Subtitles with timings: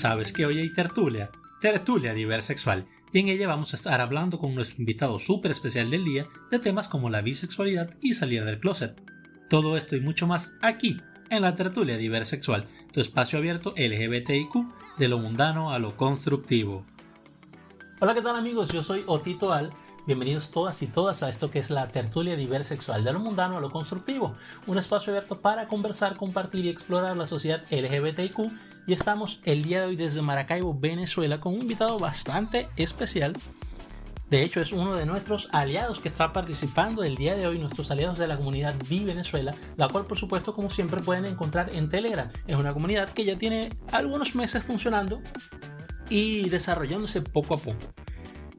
[0.00, 1.30] sabes que hoy hay tertulia,
[1.60, 6.06] tertulia diversexual, y en ella vamos a estar hablando con nuestro invitado súper especial del
[6.06, 8.98] día de temas como la bisexualidad y salir del closet.
[9.50, 15.08] Todo esto y mucho más aquí, en la tertulia diversexual, tu espacio abierto LGBTIQ, de
[15.08, 16.86] lo mundano a lo constructivo.
[18.00, 18.70] Hola, ¿qué tal amigos?
[18.70, 19.70] Yo soy Otito Al.
[20.06, 23.60] Bienvenidos todas y todas a esto que es la tertulia diversexual de lo mundano a
[23.60, 24.32] lo constructivo,
[24.66, 28.50] un espacio abierto para conversar, compartir y explorar la sociedad LGBTIQ
[28.86, 33.36] y estamos el día de hoy desde Maracaibo, Venezuela, con un invitado bastante especial.
[34.30, 37.90] De hecho, es uno de nuestros aliados que está participando el día de hoy, nuestros
[37.90, 41.88] aliados de la comunidad Vi Venezuela, la cual por supuesto como siempre pueden encontrar en
[41.88, 42.28] Telegram.
[42.46, 45.20] Es una comunidad que ya tiene algunos meses funcionando
[46.08, 47.78] y desarrollándose poco a poco.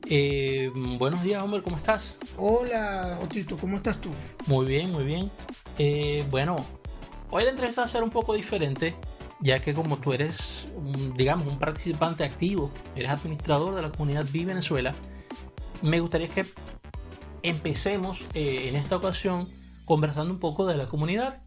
[0.10, 2.20] Eh, buenos días, Homer, ¿cómo estás?
[2.38, 4.10] Hola, Otito, ¿cómo estás tú?
[4.48, 5.32] Muy bien, muy bien.
[5.78, 6.58] Eh, bueno,
[7.30, 8.94] hoy la entrevista va a ser un poco diferente
[9.42, 10.68] ya que como tú eres,
[11.16, 14.94] digamos, un participante activo, eres administrador de la comunidad Vi Venezuela,
[15.82, 16.46] me gustaría que
[17.44, 19.48] empecemos eh, en esta ocasión
[19.86, 21.42] conversando un poco de la comunidad.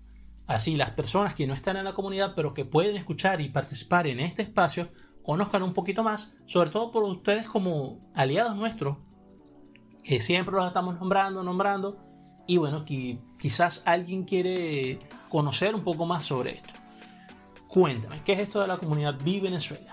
[0.47, 4.07] Así las personas que no están en la comunidad pero que pueden escuchar y participar
[4.07, 4.89] en este espacio
[5.23, 8.99] conozcan un poquito más, sobre todo por ustedes como aliados nuestros,
[10.03, 11.97] que siempre los estamos nombrando, nombrando,
[12.47, 12.85] y bueno,
[13.39, 14.99] quizás alguien quiere
[15.31, 16.74] conocer un poco más sobre esto.
[17.75, 19.93] Cuéntame, ¿qué es esto de la comunidad Vi Venezuela?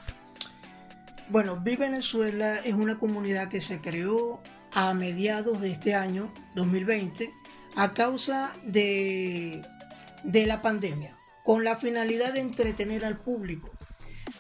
[1.30, 4.40] Bueno, Vi Venezuela es una comunidad que se creó
[4.72, 7.34] a mediados de este año, 2020,
[7.76, 9.64] a causa de,
[10.24, 13.72] de la pandemia, con la finalidad de entretener al público,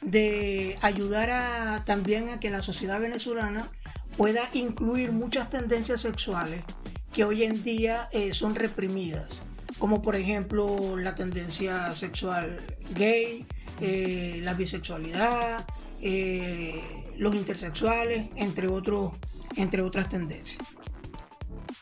[0.02, 3.72] de ayudar a, también a que la sociedad venezolana
[4.17, 6.64] pueda incluir muchas tendencias sexuales
[7.12, 9.42] que hoy en día eh, son reprimidas
[9.82, 13.48] como por ejemplo la tendencia sexual gay,
[13.82, 15.66] eh, la bisexualidad,
[16.02, 16.80] eh,
[17.18, 19.14] los intersexuales, entre, otros,
[19.56, 20.62] entre otras tendencias.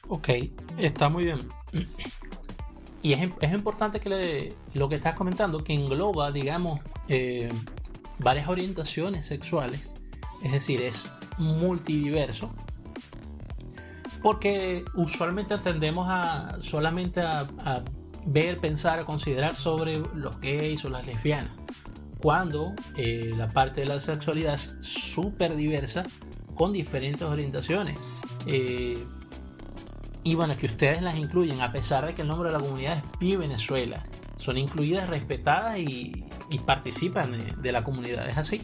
[0.08, 0.30] Ok,
[0.78, 1.50] está muy bien.
[3.02, 7.52] Y es, es importante que lo que estás comentando, que engloba, digamos, eh,
[8.20, 9.94] varias orientaciones sexuales,
[10.42, 12.56] es decir, es multidiverso,
[14.22, 17.47] porque usualmente tendemos a solamente a,
[18.25, 21.52] ver, pensar, a considerar sobre los gays o las lesbianas.
[22.22, 26.03] Cuando eh, la parte de la sexualidad es súper diversa
[26.53, 27.97] con diferentes orientaciones.
[28.46, 29.02] Eh,
[30.24, 32.97] y bueno, que ustedes las incluyen, a pesar de que el nombre de la comunidad
[32.97, 34.06] es Pi Venezuela.
[34.38, 36.25] Son incluidas, respetadas y,
[36.66, 37.31] participan
[37.62, 38.28] de la comunidad.
[38.28, 38.62] ¿Es así?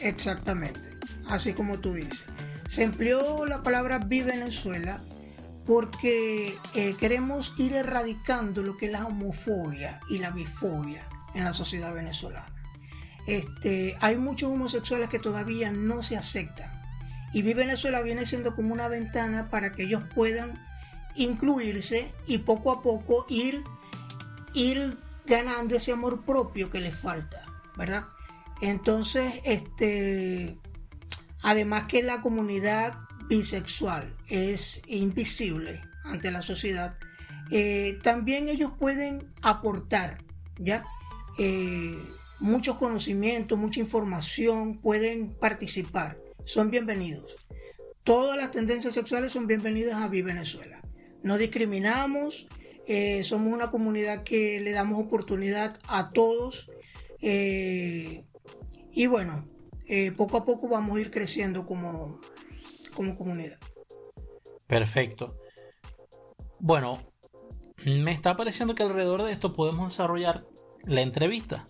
[0.00, 0.80] Exactamente,
[1.28, 2.24] así como tú dices.
[2.68, 5.00] Se empleó la palabra Vi Venezuela
[5.66, 11.54] porque eh, queremos ir erradicando lo que es la homofobia y la bifobia en la
[11.54, 12.54] sociedad venezolana.
[13.26, 16.70] Este, hay muchos homosexuales que todavía no se aceptan.
[17.32, 20.62] Y Vi Venezuela viene siendo como una ventana para que ellos puedan
[21.16, 23.64] incluirse y poco a poco ir,
[24.52, 27.46] ir ganando ese amor propio que les falta,
[27.78, 28.08] ¿verdad?
[28.60, 30.58] Entonces, este,
[31.42, 32.94] Además que la comunidad
[33.28, 36.96] bisexual es invisible ante la sociedad,
[37.50, 40.24] eh, también ellos pueden aportar,
[40.58, 40.84] ¿ya?
[41.38, 41.96] Eh,
[42.40, 47.36] muchos conocimientos, mucha información, pueden participar, son bienvenidos.
[48.04, 50.80] Todas las tendencias sexuales son bienvenidas a Vi Venezuela.
[51.22, 52.48] No discriminamos,
[52.86, 56.70] eh, somos una comunidad que le damos oportunidad a todos.
[57.20, 59.44] y bueno,
[59.88, 62.20] eh, poco a poco vamos a ir creciendo como,
[62.94, 63.58] como comunidad.
[64.66, 65.34] Perfecto.
[66.60, 66.98] Bueno,
[67.86, 70.44] me está pareciendo que alrededor de esto podemos desarrollar
[70.84, 71.66] la entrevista.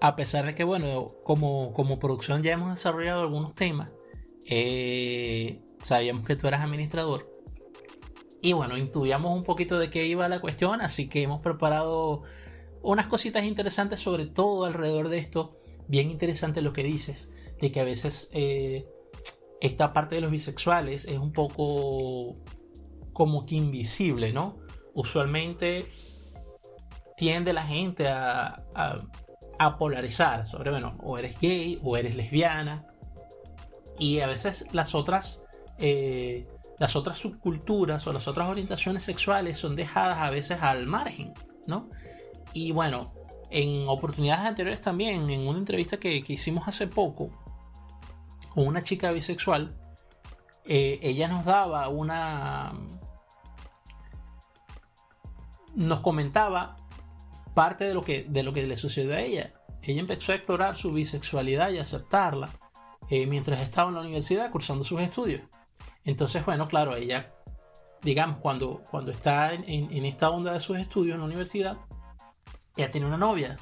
[0.00, 3.92] A pesar de que, bueno, como, como producción ya hemos desarrollado algunos temas.
[4.46, 7.30] Eh, sabíamos que tú eras administrador.
[8.40, 12.24] Y bueno, intuíamos un poquito de qué iba la cuestión, así que hemos preparado
[12.82, 15.52] unas cositas interesantes sobre todo alrededor de esto.
[15.86, 17.30] Bien interesante lo que dices
[17.62, 18.88] de que a veces eh,
[19.60, 22.36] esta parte de los bisexuales es un poco
[23.12, 24.58] como que invisible, ¿no?
[24.94, 25.86] Usualmente
[27.16, 32.84] tiende la gente a, a, polarizar sobre, bueno, o eres gay o eres lesbiana.
[33.96, 35.44] Y a veces las otras,
[35.78, 36.48] eh,
[36.80, 41.32] las otras subculturas o las otras orientaciones sexuales son dejadas a veces al margen,
[41.68, 41.88] ¿no?
[42.54, 43.14] Y bueno,
[43.50, 47.41] en oportunidades anteriores también, en una entrevista que, que hicimos hace poco,
[48.54, 49.76] una chica bisexual,
[50.64, 52.72] eh, ella nos daba una...
[55.74, 56.76] nos comentaba
[57.54, 59.54] parte de lo que, de lo que le sucedió a ella.
[59.82, 62.50] ella empezó a explorar su bisexualidad y aceptarla
[63.10, 65.42] eh, mientras estaba en la universidad cursando sus estudios.
[66.04, 67.34] Entonces, bueno, claro, ella,
[68.02, 71.78] digamos, cuando, cuando está en, en esta onda de sus estudios en la universidad,
[72.76, 73.58] ella tiene una novia.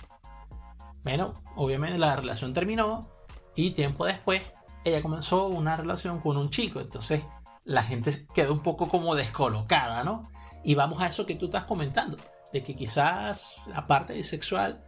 [1.02, 3.10] Bueno, obviamente la relación terminó
[3.56, 4.52] y tiempo después
[4.84, 6.80] ella comenzó una relación con un chico.
[6.80, 7.24] Entonces
[7.64, 10.30] la gente quedó un poco como descolocada, ¿no?
[10.64, 12.18] Y vamos a eso que tú estás comentando,
[12.52, 14.84] de que quizás la parte bisexual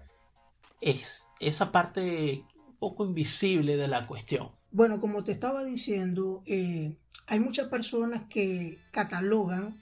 [0.81, 4.51] es esa parte un poco invisible de la cuestión.
[4.71, 6.97] Bueno, como te estaba diciendo, eh,
[7.27, 9.81] hay muchas personas que catalogan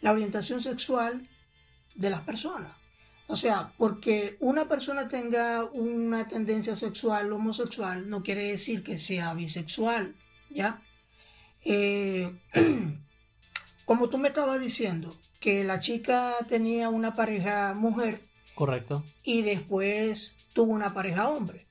[0.00, 1.28] la orientación sexual
[1.94, 2.77] de las personas.
[3.28, 9.34] O sea, porque una persona tenga una tendencia sexual homosexual no quiere decir que sea
[9.34, 10.16] bisexual,
[10.48, 10.80] ¿ya?
[11.62, 12.32] Eh,
[13.84, 18.22] como tú me estabas diciendo, que la chica tenía una pareja mujer.
[18.54, 19.04] Correcto.
[19.22, 21.66] Y después tuvo una pareja hombre.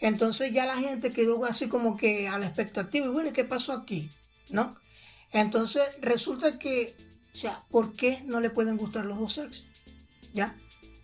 [0.00, 3.06] Entonces ya la gente quedó así como que a la expectativa.
[3.06, 4.10] Y bueno, ¿qué pasó aquí?
[4.50, 4.76] ¿No?
[5.30, 6.96] Entonces resulta que,
[7.32, 9.66] o sea, ¿por qué no le pueden gustar los dos sexos?
[10.32, 10.56] ¿Ya?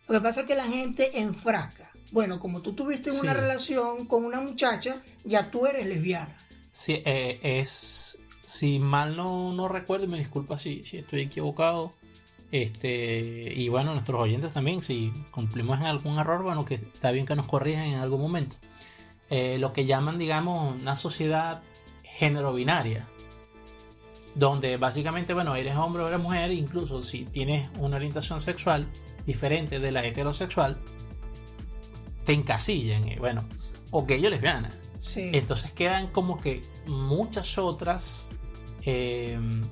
[0.09, 1.91] Lo que pasa es que la gente enfrasca.
[2.13, 6.35] Bueno, como tú tuviste una relación con una muchacha, ya tú eres lesbiana.
[6.71, 8.19] Sí, eh, es.
[8.43, 11.93] Si mal no, no recuerdo, me disculpa si, si estoy equivocado.
[12.51, 17.27] Este, y bueno, nuestros oyentes también, si cumplimos en algún error, bueno, que está bien
[17.27, 18.57] que nos corrijan en algún momento.
[19.29, 21.63] Eh, lo que llaman, digamos, una sociedad
[22.03, 23.07] género binaria
[24.35, 28.87] donde básicamente, bueno, eres hombre o eres mujer, incluso si tienes una orientación sexual
[29.29, 30.79] diferente de la heterosexual,
[32.25, 33.45] te encasillan, bueno,
[33.91, 34.71] o que ellos lesbiana.
[34.99, 35.31] Sí.
[35.35, 38.31] Entonces quedan como que muchas otras
[38.83, 39.63] em,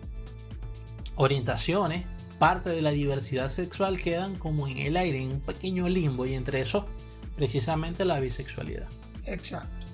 [1.14, 2.06] orientaciones,
[2.38, 6.34] parte de la diversidad sexual quedan como en el aire, en un pequeño limbo, y
[6.34, 6.86] entre eso,
[7.34, 8.88] precisamente la bisexualidad.
[9.24, 9.86] Exacto.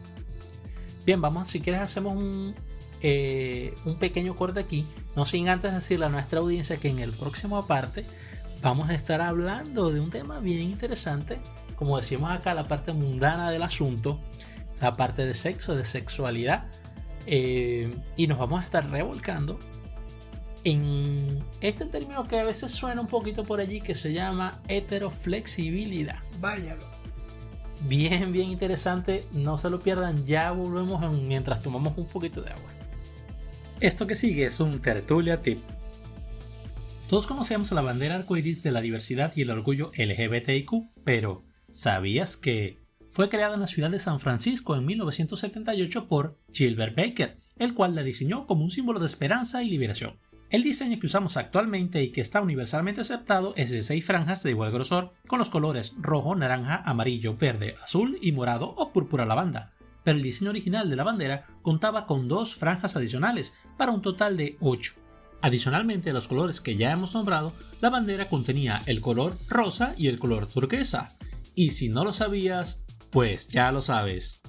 [1.07, 2.53] Bien, vamos, si quieres hacemos un,
[3.01, 4.85] eh, un pequeño corte aquí,
[5.15, 8.05] no sin antes decirle a nuestra audiencia que en el próximo parte
[8.63, 11.41] vamos a estar hablando de un tema bien interesante,
[11.77, 14.21] como decimos acá, la parte mundana del asunto,
[14.81, 16.65] la parte de sexo, de sexualidad,
[17.27, 19.59] eh, y nos vamos a estar revolcando
[20.65, 26.21] en este término que a veces suena un poquito por allí, que se llama heteroflexibilidad.
[26.39, 26.85] Váyalo.
[27.89, 32.71] Bien, bien interesante, no se lo pierdan, ya volvemos mientras tomamos un poquito de agua.
[33.81, 35.59] Esto que sigue es un tertulia tip.
[37.13, 40.71] Todos conocemos la bandera arcoíris de la diversidad y el orgullo LGBTIQ,
[41.05, 42.79] pero ¿sabías que
[43.11, 47.95] fue creada en la ciudad de San Francisco en 1978 por Gilbert Baker, el cual
[47.95, 50.21] la diseñó como un símbolo de esperanza y liberación?
[50.49, 54.53] El diseño que usamos actualmente y que está universalmente aceptado es de seis franjas de
[54.53, 59.75] igual grosor, con los colores rojo, naranja, amarillo, verde, azul y morado o púrpura lavanda
[60.05, 64.37] pero el diseño original de la bandera contaba con dos franjas adicionales, para un total
[64.37, 64.95] de 8.
[65.43, 70.07] Adicionalmente a los colores que ya hemos nombrado, la bandera contenía el color rosa y
[70.07, 71.13] el color turquesa.
[71.57, 74.41] Y si no lo sabías, pues ya lo sabes.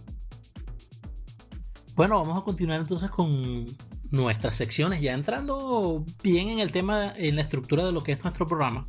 [1.95, 3.66] Bueno, vamos a continuar entonces con
[4.12, 8.24] nuestras secciones, ya entrando bien en el tema, en la estructura de lo que es
[8.24, 8.88] nuestro programa.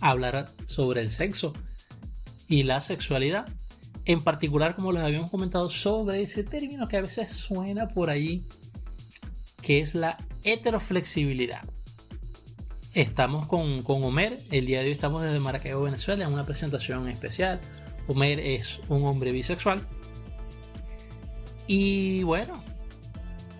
[0.00, 1.52] Hablar sobre el sexo
[2.48, 3.46] y la sexualidad
[4.06, 8.46] en particular, como les habíamos comentado, sobre ese término que a veces suena por ahí,
[9.66, 11.64] que es la heteroflexibilidad.
[12.94, 17.08] Estamos con, con Homer, el día de hoy estamos desde Maracaibo, Venezuela, en una presentación
[17.08, 17.60] especial.
[18.06, 19.84] Homer es un hombre bisexual.
[21.66, 22.52] Y bueno,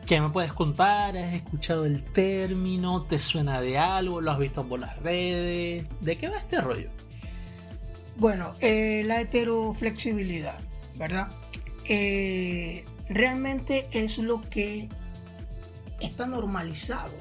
[0.06, 1.18] ¿qué me puedes contar?
[1.18, 3.02] ¿Has escuchado el término?
[3.02, 4.20] ¿Te suena de algo?
[4.20, 5.90] ¿Lo has visto por las redes?
[6.02, 6.88] ¿De qué va este rollo?
[8.16, 10.60] Bueno, eh, la heteroflexibilidad,
[10.98, 11.32] ¿verdad?
[11.84, 14.88] Eh, realmente es lo que
[16.16, 17.14] está normalizado.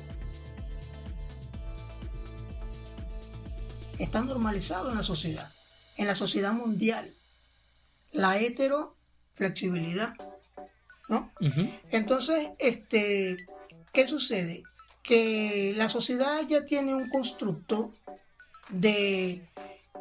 [3.99, 5.51] Está normalizado en la sociedad,
[5.97, 7.13] en la sociedad mundial.
[8.13, 10.13] La heteroflexibilidad,
[11.09, 11.29] ¿no?
[11.91, 13.45] Entonces, este,
[13.91, 14.63] ¿qué sucede?
[15.03, 17.93] Que la sociedad ya tiene un constructo
[18.69, 19.45] de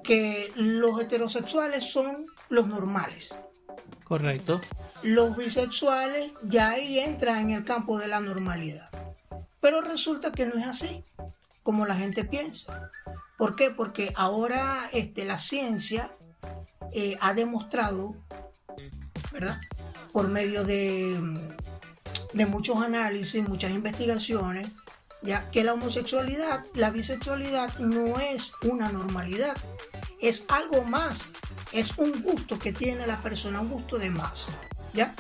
[0.05, 3.35] que los heterosexuales son los normales.
[4.15, 4.61] Correcto.
[5.03, 8.89] Los bisexuales ya ahí entran en el campo de la normalidad.
[9.61, 11.03] Pero resulta que no es así,
[11.65, 12.93] como la gente piensa.
[13.37, 13.73] ¿Por qué?
[13.73, 16.13] Porque ahora este, la ciencia
[16.93, 18.15] eh, ha demostrado,
[19.33, 19.61] ¿verdad?
[20.13, 21.19] Por medio de,
[22.35, 24.69] de muchos análisis, muchas investigaciones,
[25.23, 29.57] ya que la homosexualidad, la bisexualidad no es una normalidad,
[30.21, 31.33] es algo más
[31.75, 34.47] es un gusto que tiene la persona, un gusto de más.
[34.93, 35.15] ¿Ya?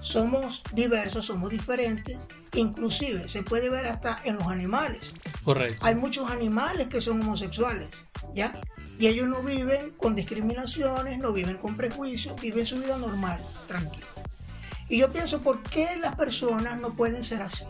[0.00, 2.16] Somos diversos, somos diferentes,
[2.54, 5.12] inclusive se puede ver hasta en los animales.
[5.42, 5.84] Correcto.
[5.84, 7.88] Hay muchos animales que son homosexuales,
[8.34, 8.54] ¿ya?
[8.98, 14.06] Y ellos no viven con discriminaciones, no viven con prejuicios, viven su vida normal, tranquilo.
[14.88, 17.64] Y yo pienso, ¿por qué las personas no pueden ser así?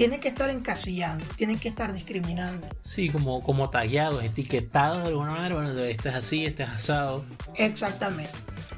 [0.00, 2.66] Tienen que estar encasillando, tienen que estar discriminando.
[2.80, 5.56] Sí, como, como tallados, etiquetados de alguna manera.
[5.56, 7.22] Bueno, este es así, este es asado.
[7.56, 8.32] Exactamente.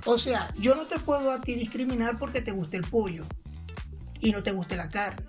[0.04, 3.24] O sea, yo no te puedo a ti discriminar porque te guste el pollo
[4.18, 5.24] y no te guste la carne.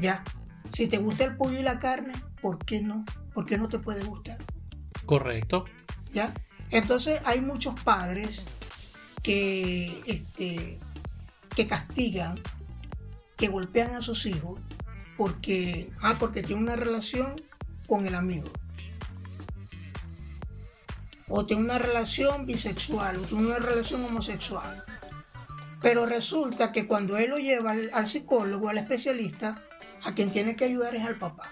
[0.00, 0.24] Ya.
[0.70, 3.04] Si te gusta el pollo y la carne, ¿por qué no?
[3.32, 4.38] ¿Por qué no te puede gustar?
[5.06, 5.66] Correcto.
[6.12, 6.34] ¿Ya?
[6.72, 8.42] Entonces hay muchos padres
[9.22, 10.80] que, este,
[11.54, 12.40] que castigan,
[13.36, 14.60] que golpean a sus hijos
[15.20, 17.42] porque, ah, porque tiene una relación
[17.86, 18.48] con el amigo.
[21.28, 24.82] O tiene una relación bisexual, o tiene una relación homosexual.
[25.82, 29.62] Pero resulta que cuando él lo lleva al, al psicólogo, al especialista,
[30.04, 31.50] a quien tiene que ayudar es al papá.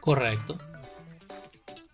[0.00, 0.56] Correcto.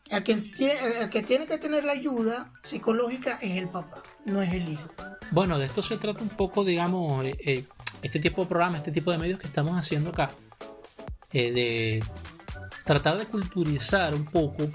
[0.08, 4.40] El que, tiene, el que tiene que tener la ayuda psicológica es el papá, no
[4.40, 4.88] es el hijo.
[5.32, 7.64] Bueno, de esto se trata un poco, digamos, eh, eh,
[8.02, 10.30] este tipo de programas, este tipo de medios que estamos haciendo acá.
[11.34, 12.04] Eh, de
[12.84, 14.70] tratar de culturizar un poco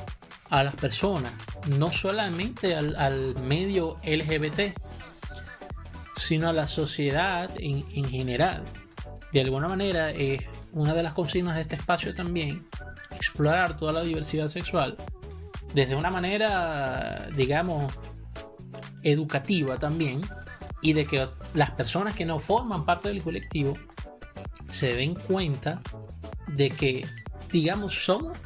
[0.49, 1.31] a las personas,
[1.77, 4.77] no solamente al, al medio LGBT,
[6.15, 8.65] sino a la sociedad en, en general.
[9.31, 12.67] De alguna manera, es una de las consignas de este espacio también
[13.11, 14.97] explorar toda la diversidad sexual
[15.73, 17.93] desde una manera, digamos,
[19.03, 20.21] educativa también,
[20.81, 23.77] y de que las personas que no forman parte del colectivo
[24.67, 25.81] se den cuenta
[26.55, 27.05] de que,
[27.51, 28.37] digamos, somos,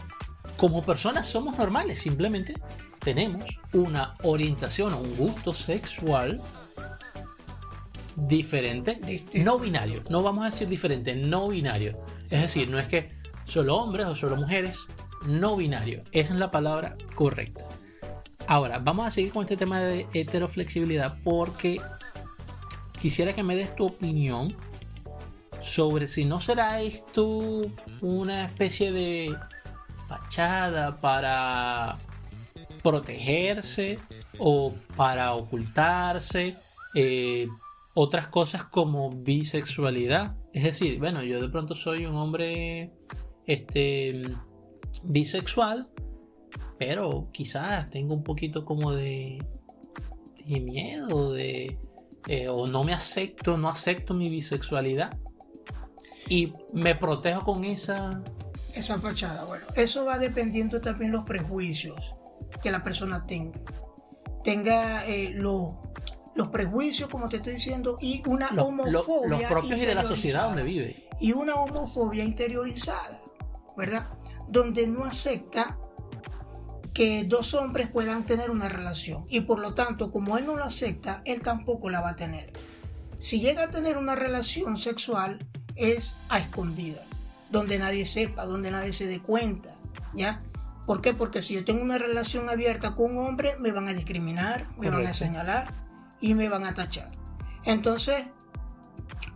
[0.57, 2.53] como personas somos normales, simplemente
[2.99, 6.41] tenemos una orientación o un gusto sexual
[8.15, 11.99] diferente, no binario, no vamos a decir diferente, no binario.
[12.29, 13.11] Es decir, no es que
[13.45, 14.79] solo hombres o solo mujeres,
[15.25, 16.03] no binario.
[16.11, 17.65] Esa es la palabra correcta.
[18.47, 21.79] Ahora, vamos a seguir con este tema de heteroflexibilidad porque
[22.99, 24.55] quisiera que me des tu opinión
[25.63, 29.35] sobre si no será esto una especie de
[30.07, 31.97] fachada para
[32.83, 33.97] protegerse
[34.37, 36.57] o para ocultarse
[36.93, 37.47] eh,
[37.93, 40.35] otras cosas como bisexualidad.
[40.51, 42.91] Es decir, bueno, yo de pronto soy un hombre
[43.47, 44.21] este
[45.03, 45.89] bisexual,
[46.77, 49.43] pero quizás tengo un poquito como de,
[50.45, 51.77] miedo, de,
[52.27, 55.17] eh, o no me acepto, no acepto mi bisexualidad
[56.29, 58.21] y me protejo con esa...
[58.73, 62.13] Esa fachada, bueno, eso va dependiendo también los prejuicios
[62.63, 63.59] que la persona tenga.
[64.43, 69.29] Tenga eh, los prejuicios, como te estoy diciendo, y una homofobia.
[69.29, 71.07] los propios y de la sociedad donde vive.
[71.19, 73.21] Y una homofobia interiorizada,
[73.77, 74.07] ¿verdad?
[74.47, 75.77] donde no acepta
[76.93, 79.25] que dos hombres puedan tener una relación.
[79.29, 82.53] Y por lo tanto, como él no lo acepta, él tampoco la va a tener.
[83.19, 85.39] Si llega a tener una relación sexual,
[85.75, 87.05] es a escondidas,
[87.49, 89.75] donde nadie sepa, donde nadie se dé cuenta,
[90.13, 90.39] ¿ya?
[90.85, 91.13] ¿Por qué?
[91.13, 94.89] Porque si yo tengo una relación abierta con un hombre, me van a discriminar, me
[94.89, 95.67] van a señalar
[96.19, 97.09] y me van a tachar.
[97.63, 98.25] Entonces,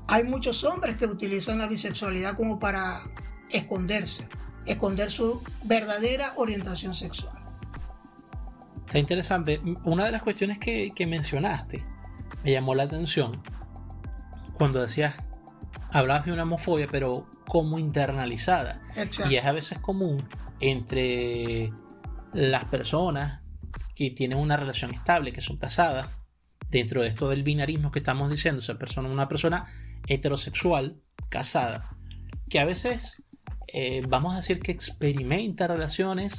[0.07, 3.01] hay muchos hombres que utilizan la bisexualidad como para
[3.49, 4.27] esconderse
[4.67, 7.35] esconder su verdadera orientación sexual.
[8.85, 9.59] Está interesante.
[9.83, 11.83] Una de las cuestiones que, mencionaste
[12.43, 13.41] me llamó la atención
[14.57, 15.17] cuando decías,
[15.91, 18.81] hablabas de una homofobia, pero como internalizada.
[19.29, 20.27] Y es a veces común
[20.59, 21.71] entre
[22.33, 23.43] las personas
[23.95, 26.07] que tienen una relación estable, que son casadas,
[26.69, 29.67] dentro de esto del binarismo que estamos diciendo, o persona, una persona
[30.07, 31.97] heterosexual, casada,
[32.49, 33.25] que a veces
[33.67, 36.35] eh, vamos a decir que experimenta relaciones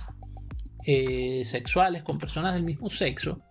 [0.84, 3.42] eh, sexuales con personas del mismo sexo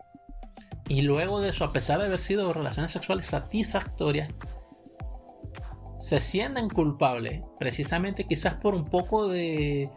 [0.88, 4.34] y luego de eso, a pesar de haber sido relaciones sexuales satisfactorias,
[5.98, 9.90] se sienten culpables, precisamente quizás por un poco de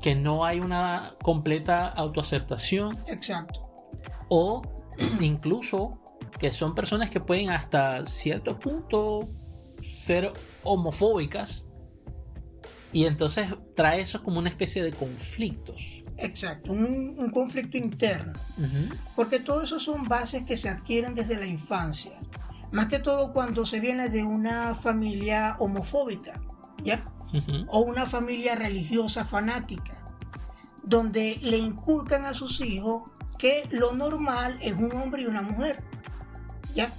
[0.00, 2.96] que no hay una completa autoaceptación.
[3.06, 3.72] Exacto.
[4.28, 4.62] O
[5.20, 6.00] incluso
[6.38, 9.28] que son personas que pueden hasta cierto punto
[9.80, 10.32] ser
[10.64, 11.66] homofóbicas
[12.92, 16.02] y entonces trae eso como una especie de conflictos.
[16.18, 18.34] Exacto, un, conflicto interno.
[19.16, 22.12] Porque todo eso son bases que se adquieren desde la infancia.
[22.72, 26.40] Más que todo cuando se viene de una familia homofóbica,
[26.82, 27.04] ¿ya?
[27.68, 30.02] O una familia religiosa fanática,
[30.82, 35.82] donde le inculcan a sus hijos que lo normal es un hombre y una mujer.
[36.74, 36.90] ¿Ya?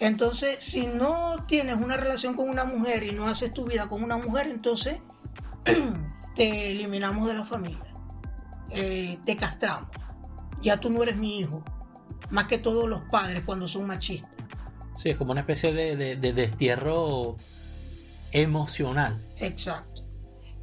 [0.00, 4.04] Entonces, si no tienes una relación con una mujer y no haces tu vida con
[4.04, 4.98] una mujer, entonces
[6.36, 7.92] te eliminamos de la familia.
[8.70, 9.88] Eh, te castramos.
[10.62, 11.64] Ya tú no eres mi hijo.
[12.30, 14.37] Más que todos los padres cuando son machistas.
[14.98, 17.36] Sí, es como una especie de, destierro
[18.32, 19.24] emocional.
[19.36, 20.04] Exacto.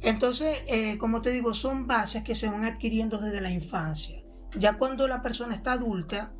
[0.02, 4.22] Entonces, eh, como te digo, son bases que se van adquiriendo desde la infancia.
[4.58, 6.34] Ya cuando la persona está adulta,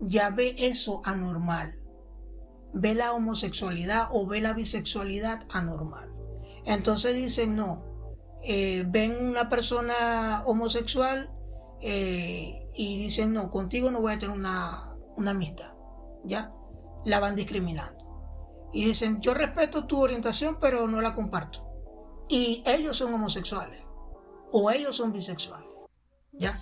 [0.00, 1.78] ya ve eso anormal
[2.78, 6.10] ve la homosexualidad o ve la bisexualidad anormal.
[6.66, 7.82] Entonces dicen, no,
[8.42, 11.30] eh, ven una persona homosexual
[11.80, 15.72] eh, y dicen, no, contigo no voy a tener una, una amistad.
[16.24, 16.52] ¿Ya?
[17.06, 18.70] La van discriminando.
[18.74, 21.66] Y dicen, yo respeto tu orientación, pero no la comparto.
[22.28, 23.82] Y ellos son homosexuales.
[24.52, 25.68] O ellos son bisexuales.
[26.32, 26.60] ¿Ya?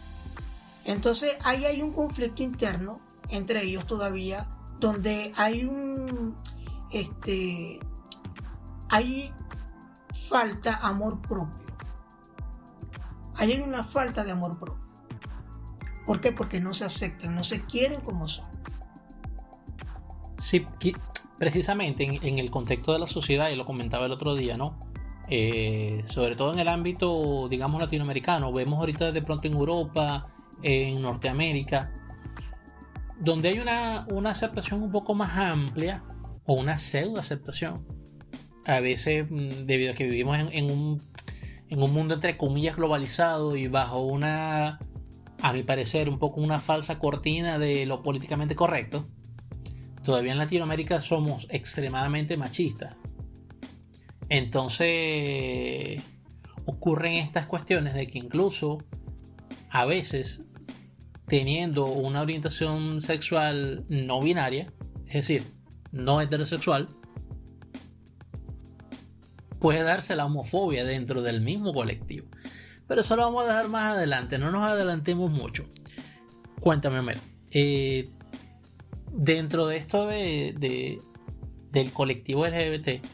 [0.85, 4.49] Entonces ahí hay un conflicto interno entre ellos todavía
[4.79, 6.37] donde hay un
[6.91, 7.81] este
[8.91, 9.33] hay
[10.29, 11.65] falta amor propio.
[13.37, 14.85] hay una falta de amor propio.
[16.07, 16.33] ¿Por qué?
[16.33, 18.47] Porque no se aceptan, no se quieren como son.
[20.45, 20.63] Sí,
[21.39, 24.79] precisamente en, el contexto de la sociedad, y lo comentaba el otro día, ¿no?
[25.31, 31.01] Eh, sobre todo en el ámbito, digamos, latinoamericano, vemos ahorita de pronto en Europa, en
[31.01, 31.95] Norteamérica,
[33.19, 36.05] donde hay una, aceptación un poco más amplia
[36.45, 37.83] o una pseudo aceptación.
[38.67, 41.01] A veces, mm, debido a que vivimos en, un,
[41.71, 44.79] en un mundo entre comillas globalizado y bajo una,
[45.41, 49.07] a mi parecer, un poco una falsa cortina de lo políticamente correcto,
[50.05, 53.01] todavía en Latinoamérica somos extremadamente machistas.
[54.29, 56.03] Entonces
[56.67, 58.79] ocurren estas cuestiones de que incluso
[59.71, 60.43] a veces
[61.27, 64.73] teniendo una orientación sexual no binaria,
[65.07, 65.45] es decir,
[65.91, 66.89] no heterosexual,
[69.59, 72.27] puede darse la homofobia dentro del mismo colectivo.
[72.87, 75.65] Pero eso lo vamos a dejar más adelante, no nos adelantemos mucho.
[76.61, 77.15] Cuéntame.
[77.51, 78.11] Eh,
[79.15, 81.01] dentro de esto de,
[81.71, 83.05] del colectivo LGBT,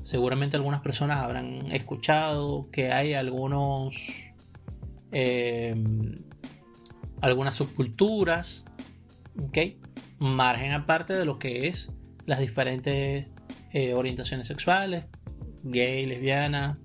[0.00, 3.94] seguramente algunas personas habrán escuchado que hay algunos
[5.10, 5.74] eh,
[7.20, 8.64] algunas subculturas,
[9.40, 9.58] ¿ok?
[10.18, 11.90] Margen aparte de lo que es
[12.26, 13.26] las diferentes
[13.72, 15.04] eh, orientaciones sexuales,
[15.64, 16.78] gay, lesbiana,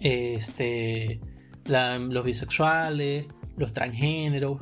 [0.00, 1.20] este,
[1.66, 4.60] los bisexuales, los transgéneros,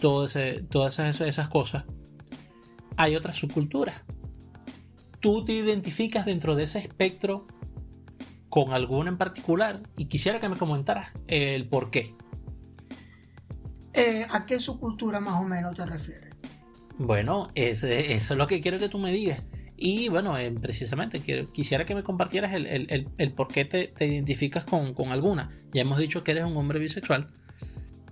[0.00, 1.84] todas esas, esas cosas.
[2.96, 4.02] Hay otras subculturas.
[5.20, 7.46] Tú te identificas dentro de ese espectro
[8.48, 12.14] con alguna en particular y quisiera que me comentaras el por qué.
[13.94, 16.34] Eh, ¿A qué subcultura más o menos te refieres?
[16.98, 19.42] Bueno, eso, es lo que quiero que tú me digas.
[19.76, 21.20] Y bueno, eh, precisamente
[21.52, 25.50] quisiera que me compartieras el, por qué te, identificas con, alguna.
[25.72, 27.32] Ya hemos dicho que eres un hombre bisexual.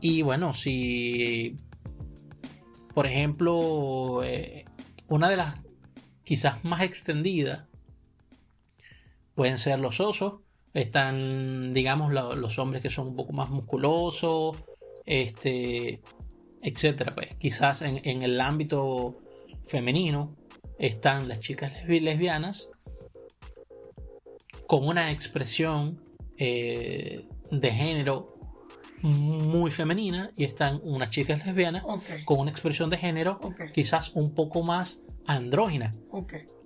[0.01, 1.57] Y bueno, si,
[2.95, 4.64] por ejemplo, eh,
[5.09, 5.59] una de las
[6.25, 7.65] quizás más extendidas
[9.35, 10.41] pueden ser los osos.
[10.75, 14.57] Están, digamos, los hombres que son un poco más musculosos
[15.05, 16.01] este,
[16.62, 17.15] etcétera.
[17.15, 19.17] Pues quizás en, el ámbito
[19.67, 20.37] femenino
[20.79, 22.71] están las chicas lesbianas
[24.67, 26.01] con una expresión
[26.38, 28.32] eh, de género
[29.03, 31.83] muy femenina y están unas chicas lesbianas
[32.25, 33.41] con una expresión de género
[33.73, 35.93] quizás un poco más andrógina.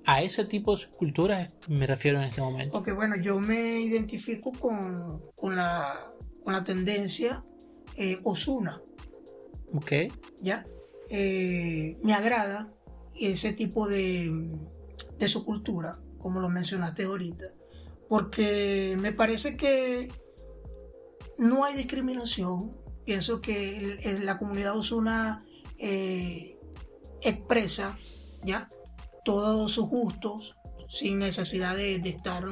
[0.05, 2.79] A ese tipo de culturas me refiero en este momento.
[2.79, 6.12] Ok, bueno, yo me identifico con, con, la,
[6.44, 7.44] con la tendencia
[7.96, 8.81] eh, Osuna.
[9.75, 9.92] Ok.
[10.40, 10.64] ¿Ya?
[11.11, 12.72] Eh, me agrada
[13.18, 14.51] ese tipo de,
[15.18, 17.46] de su cultura, como lo mencionaste ahorita,
[18.09, 20.11] porque me parece que
[21.38, 22.77] no hay discriminación.
[23.05, 25.44] Pienso que la comunidad Osuna
[25.79, 26.59] eh,
[27.22, 27.99] expresa
[28.42, 28.68] ya
[29.25, 30.57] todos sus gustos
[30.88, 32.44] sin necesidad de, estar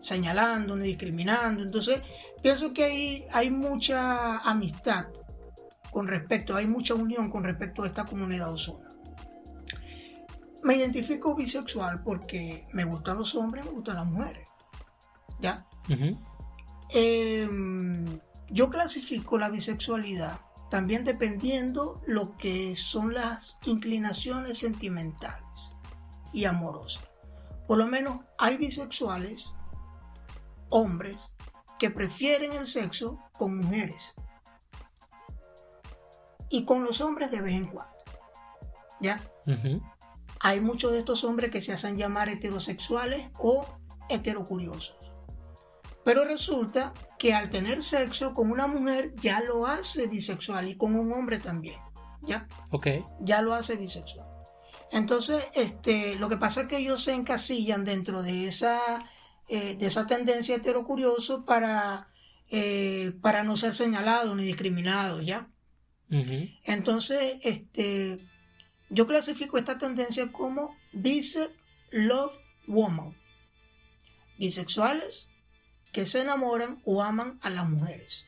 [0.00, 1.62] señalando ni discriminando.
[1.62, 2.02] Entonces,
[2.42, 5.06] pienso que hay, hay mucha amistad
[5.90, 8.88] con respecto, hay mucha unión con respecto a esta comunidad osuna.
[10.62, 14.48] Me identifico bisexual porque me gustan los hombres, me gustan las mujeres.
[15.40, 15.66] ¿Ya?
[16.94, 25.74] Em, yo clasifico la bisexualidad también dependiendo lo que son las inclinaciones sentimentales
[26.32, 27.04] y amorosas.
[27.66, 29.52] Por lo menos hay bisexuales
[30.70, 31.32] hombres
[31.78, 34.14] que prefieren el sexo con mujeres.
[36.54, 37.96] y con los hombres de vez en cuando.
[39.00, 39.22] ¿Ya?
[40.38, 43.64] Hay muchos de estos hombres que se hacen llamar heterosexuales o
[44.10, 45.01] heterocuriosos.
[46.04, 50.96] Pero resulta que al tener sexo con una mujer ya lo hace bisexual y con
[50.96, 51.78] un hombre también.
[52.22, 52.48] ¿Ya?
[52.70, 52.88] Ok.
[53.20, 54.26] Ya lo hace bisexual.
[54.90, 58.78] Entonces, este, lo que pasa es que ellos se encasillan dentro de esa,
[59.48, 62.08] eh, de esa tendencia heterocurioso para,
[62.50, 65.48] eh, para no ser señalados ni discriminados, ¿ya?
[66.64, 68.18] Entonces, este,
[68.90, 71.48] yo clasifico esta tendencia como bise
[71.90, 72.36] love
[72.66, 73.16] woman.
[74.38, 75.31] Bisexuales
[75.92, 78.26] que se enamoran o aman a las mujeres.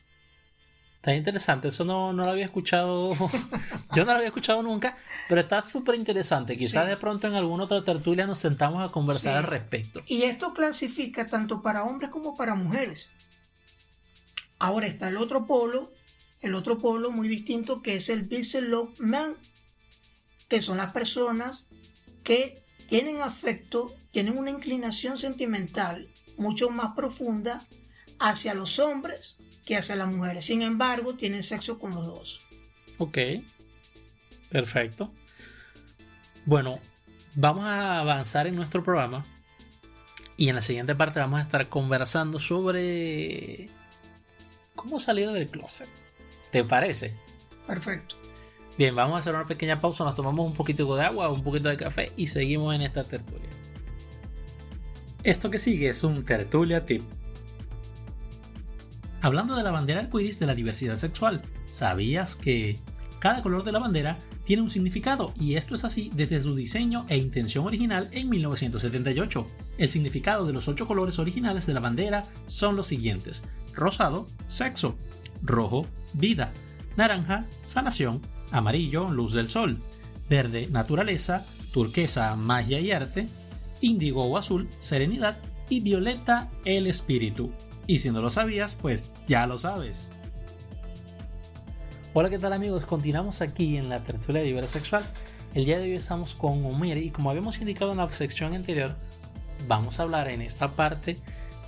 [0.97, 3.15] Está interesante, eso no, lo había escuchado,
[3.95, 4.97] yo no lo había escuchado nunca,
[5.29, 6.57] pero está súper interesante.
[6.57, 10.01] Quizás de pronto en alguna otra tertulia nos sentamos a conversar al respecto.
[10.07, 13.11] Y esto clasifica tanto para hombres como para mujeres.
[14.57, 15.93] Ahora está el otro polo,
[16.41, 18.27] el otro polo muy distinto que es el
[18.61, 19.35] Love Man,
[20.49, 21.67] que son las personas
[22.23, 27.61] que tienen afecto, tienen una inclinación sentimental mucho más profunda
[28.19, 30.45] hacia los hombres que hacia las mujeres.
[30.45, 32.41] Sin embargo, tienen sexo con los dos.
[32.97, 33.17] Ok,
[34.49, 35.11] perfecto.
[36.45, 36.79] Bueno,
[37.35, 39.25] vamos a avanzar en nuestro programa
[40.37, 43.69] y en la siguiente parte vamos a estar conversando sobre
[44.75, 45.89] cómo salir del closet.
[46.51, 47.17] ¿Te parece?
[47.67, 48.15] Perfecto.
[48.77, 51.69] Bien, vamos a hacer una pequeña pausa, nos tomamos un poquito de agua, un poquito
[51.69, 53.49] de café y seguimos en esta tertulia.
[55.25, 57.01] Esto que sigue es un tertulia tip.
[59.21, 62.77] Hablando de la bandera arcoíris de la diversidad sexual, ¿sabías que
[63.17, 67.07] cada color de la bandera tiene un significado y esto es así desde su diseño
[67.09, 69.47] e intención original en 1978.
[69.79, 73.41] El significado de los ocho colores originales de la bandera son los siguientes:
[73.73, 74.95] rosado, sexo,
[75.41, 76.53] rojo, vida,
[76.97, 79.81] naranja, sanación, amarillo, luz del sol,
[80.29, 83.27] verde, naturaleza, turquesa, magia y arte,
[83.81, 85.37] índigo o azul, serenidad
[85.69, 87.51] y violeta, el espíritu.
[87.87, 90.13] Y si no lo sabías, pues ya lo sabes.
[92.13, 92.85] Hola, ¿qué tal amigos?
[92.85, 95.05] Continuamos aquí en la tertulia de diversidad sexual.
[95.53, 98.95] El día de hoy estamos con Omir y como habíamos indicado en la sección anterior,
[99.67, 101.17] vamos a hablar en esta parte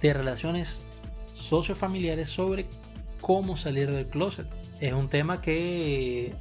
[0.01, 0.85] de relaciones
[1.33, 2.67] sociofamiliares sobre
[3.21, 4.47] cómo salir del closet.
[4.79, 6.33] Es un tema que,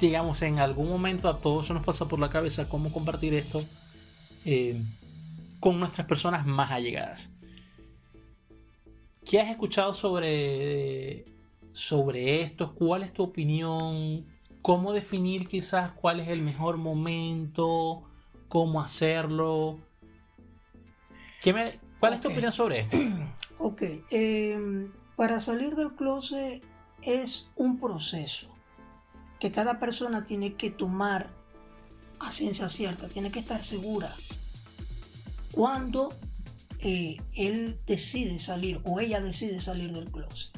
[0.00, 3.62] digamos, en algún momento a todos se nos pasa por la cabeza cómo compartir esto
[4.44, 4.80] eh,
[5.60, 7.30] con nuestras personas más allegadas.
[9.24, 11.24] ¿Qué has escuchado sobre,
[11.72, 12.74] sobre esto?
[12.74, 14.26] ¿Cuál es tu opinión?
[14.60, 18.04] ¿Cómo definir quizás cuál es el mejor momento?
[18.48, 19.78] ¿Cómo hacerlo?
[21.42, 22.96] ¿Qué ¿Cuál es tu opinión sobre esto?
[23.58, 26.62] Ok, em, para salir del closet
[27.02, 28.48] es un proceso
[29.38, 31.30] que cada persona tiene que tomar
[32.30, 34.14] ciencia cierta, tiene que estar segura
[35.52, 36.12] cuando
[36.80, 40.52] eh, él decide salir o ella decide salir del closet.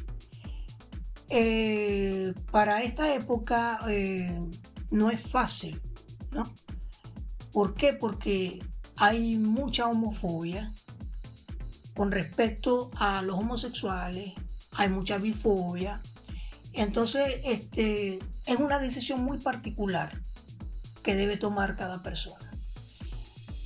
[1.28, 4.40] Eh, para esta época eh,
[4.90, 5.80] no es fácil,
[6.30, 6.44] ¿no?
[7.52, 7.92] ¿Por qué?
[7.92, 8.60] Porque
[8.96, 10.72] hay mucha homofobia
[11.94, 14.32] con respecto a los homosexuales,
[14.72, 16.02] hay mucha bifobia.
[16.72, 20.12] Entonces, este, es una decisión muy particular
[21.06, 22.50] que debe tomar cada persona.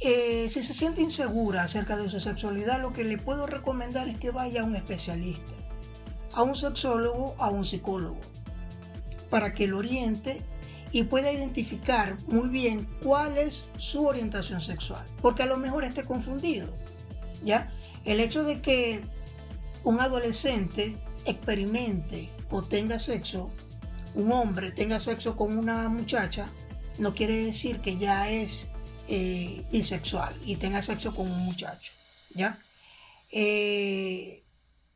[0.03, 4.20] Eh, si se siente insegura acerca de su sexualidad, lo que le puedo recomendar es
[4.20, 5.53] que vaya a un especialista,
[6.35, 8.20] a un sexólogo, a un psicólogo,
[9.31, 10.42] para que lo oriente
[10.92, 16.05] y pueda identificar muy bien cuál es su orientación sexual, porque a lo mejor esté
[16.05, 16.76] confundido.
[17.42, 17.72] ¿ya?
[18.05, 19.00] El hecho de que
[19.85, 23.50] un adolescente experimente o tenga sexo,
[24.14, 26.46] un hombre tenga sexo con una muchacha,
[27.01, 28.69] no quiere decir que ya es
[29.09, 31.93] eh, bisexual y tenga sexo con un muchacho,
[32.35, 32.59] ¿ya?
[33.31, 34.45] Eh,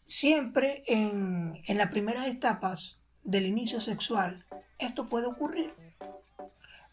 [0.04, 4.44] siempre en, en las primeras etapas del inicio sexual,
[4.78, 5.74] esto puede ocurrir.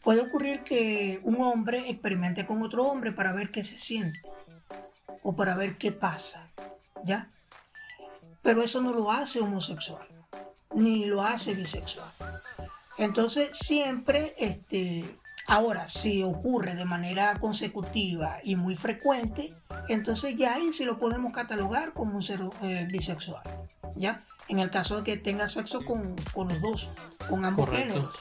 [0.03, 4.21] Puede ocurrir que un hombre experimente con otro hombre para ver qué se siente
[5.21, 6.51] o para ver qué pasa,
[7.03, 7.31] ¿ya?
[8.41, 10.07] Pero eso no lo hace homosexual,
[10.73, 12.11] ni lo hace bisexual.
[12.97, 15.03] Entonces siempre, este,
[15.47, 19.53] ahora, si ocurre de manera consecutiva y muy frecuente,
[19.89, 23.43] entonces ya ahí sí lo podemos catalogar como un ser eh, bisexual,
[23.95, 24.23] ¿ya?
[24.47, 26.89] En el caso de que tenga sexo con, los dos,
[27.29, 28.17] con ambos géneros.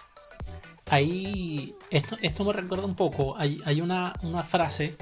[0.90, 4.96] Ahí, esto, esto me recuerda un poco, hay, hay una, frase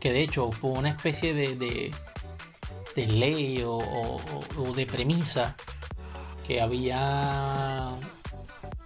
[0.00, 4.20] que de hecho fue una especie de, de, ley o
[4.74, 5.56] de premisa
[6.46, 7.94] que había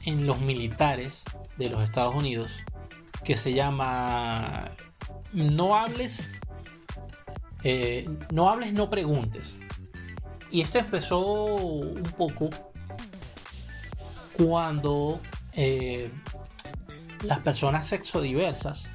[0.05, 1.25] en los militares
[1.57, 2.63] de los Estados Unidos
[3.25, 4.71] que se llama
[5.33, 6.33] No hables,
[7.65, 9.61] eh, no hables, no preguntes.
[10.51, 12.51] Y esto empezó un poco
[14.37, 15.21] cuando
[15.53, 16.11] eh,
[17.23, 18.89] las personas sexodiversas,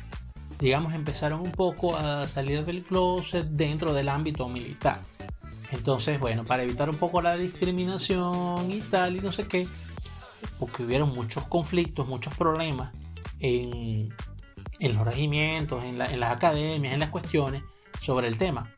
[0.60, 5.02] digamos, empezaron un poco a salir del closet dentro del ámbito militar.
[5.72, 9.68] Entonces, bueno, para evitar un poco la discriminación y tal, y no sé qué,
[10.60, 12.94] porque hubieron muchos conflictos, muchos problemas
[13.40, 14.14] en,
[14.80, 17.64] los regimientos, en, en las academias, en las cuestiones
[18.02, 18.72] sobre el tema.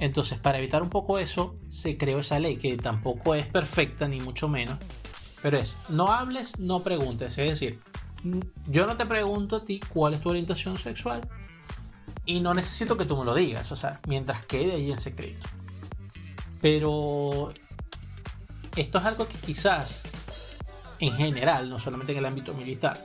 [0.00, 4.20] Entonces, para evitar un poco eso, se creó esa ley, que tampoco es perfecta, ni
[4.20, 4.78] mucho menos,
[5.42, 7.36] pero es, no hables, no preguntes.
[7.38, 7.80] Es decir,
[8.66, 11.20] yo no te pregunto a ti cuál es tu orientación sexual
[12.24, 15.48] y no necesito que tú me lo digas, o sea, mientras quede ahí en secreto.
[16.60, 17.52] Pero
[18.76, 20.02] esto es algo que quizás
[21.00, 22.98] en general, no solamente en el ámbito militar,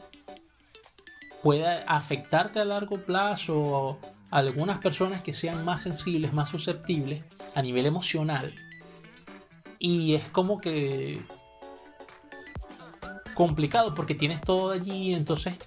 [1.42, 4.00] pueda afectarte a largo plazo
[4.32, 8.56] a algunas personas que sean más sensibles, más susceptibles a nivel emocional.
[9.78, 11.22] Y es como que
[13.34, 15.58] complicado porque tienes todo allí, entonces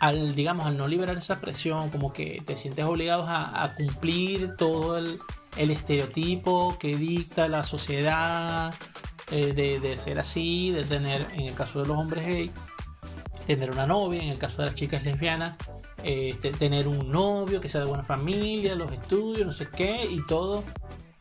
[0.00, 4.98] al digamos al no liberar esa presión, como que te sientes obligado a, cumplir todo
[4.98, 5.18] el,
[5.56, 8.74] estereotipo que dicta la sociedad
[9.30, 12.50] eh, de, ser así, de tener, en el caso de los hombres gay,
[13.46, 15.56] tener una novia, en el caso de las chicas lesbianas,
[16.02, 20.24] este, tener un novio que sea de buena familia, los estudios, no sé qué, y
[20.26, 20.62] todo.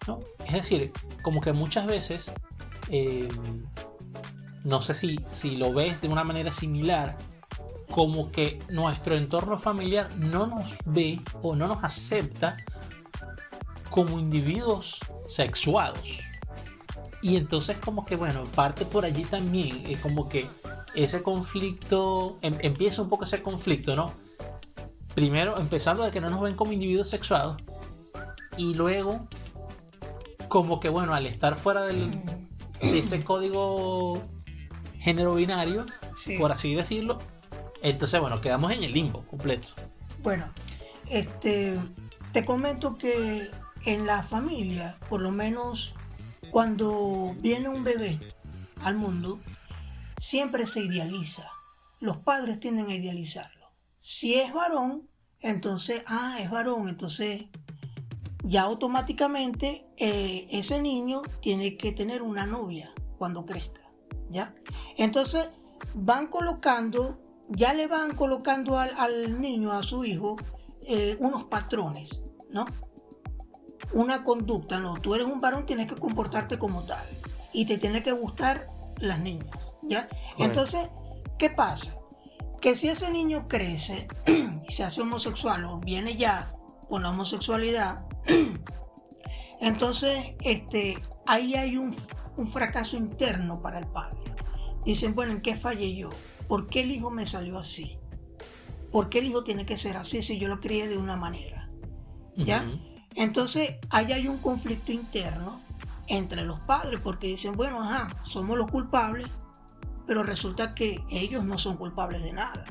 [0.07, 0.19] ¿no?
[0.45, 0.91] Es decir,
[1.21, 2.31] como que muchas veces
[2.89, 3.27] eh,
[4.63, 7.17] no sé si, si lo ves de una manera similar,
[7.91, 12.57] como que nuestro entorno familiar no nos ve o no nos acepta
[13.89, 16.19] como individuos sexuados.
[17.25, 20.47] Y entonces como que, bueno, parte por allí también, es como que
[20.93, 24.13] ese conflicto, em, empieza un poco ese conflicto, ¿no?
[25.15, 27.57] Primero, empezando de que no nos ven como individuos sexuados,
[28.57, 29.27] y luego,
[30.49, 32.11] como que, bueno, al estar fuera del,
[32.79, 34.21] de ese código
[34.99, 35.87] género binario,
[36.37, 37.17] por así decirlo.
[37.81, 39.69] Entonces, bueno, quedamos en el limbo completo.
[40.21, 40.53] Bueno,
[41.09, 41.79] este,
[42.33, 43.49] te comento que
[43.87, 45.95] en la familia, por lo menos
[46.55, 48.17] cuando viene un bebé
[48.81, 49.41] al mundo,
[50.15, 51.51] siempre se idealiza.
[51.99, 53.73] Los padres tienden a idealizarlo.
[53.99, 55.09] Si es varón,
[55.41, 57.43] entonces, ah, es varón, entonces
[58.45, 63.81] ya automáticamente eh, ese niño tiene que tener una novia cuando crezca.
[64.29, 64.55] ¿ya?
[64.95, 65.49] Entonces
[65.93, 70.37] van colocando, ya le van colocando al, niño, a su hijo,
[70.87, 72.65] eh, unos patrones, ¿no?
[73.93, 77.05] Una conducta, no, tú eres un varón, tienes que comportarte como tal
[77.53, 80.09] y te tiene que gustar las niñas, ¿ya?
[80.37, 80.89] Entonces,
[81.37, 81.95] ¿qué pasa?
[82.61, 84.07] Que si ese niño crece
[84.67, 86.51] y se hace homosexual o viene ya
[86.89, 88.05] con la homosexualidad,
[89.61, 91.95] entonces este, ahí hay un
[92.37, 94.17] un fracaso interno para el padre.
[94.85, 96.09] Dicen, bueno, ¿en qué fallé yo?
[96.47, 97.97] ¿Por qué el hijo me salió así?
[98.91, 101.69] ¿Por qué el hijo tiene que ser así si yo lo crié de una manera?
[102.35, 102.65] ¿Ya?
[103.15, 105.61] Entonces, ahí hay un conflicto interno
[106.07, 109.27] entre los padres porque dicen, bueno, ajá, somos los culpables,
[110.05, 112.65] pero resulta que ellos no son culpables de nada.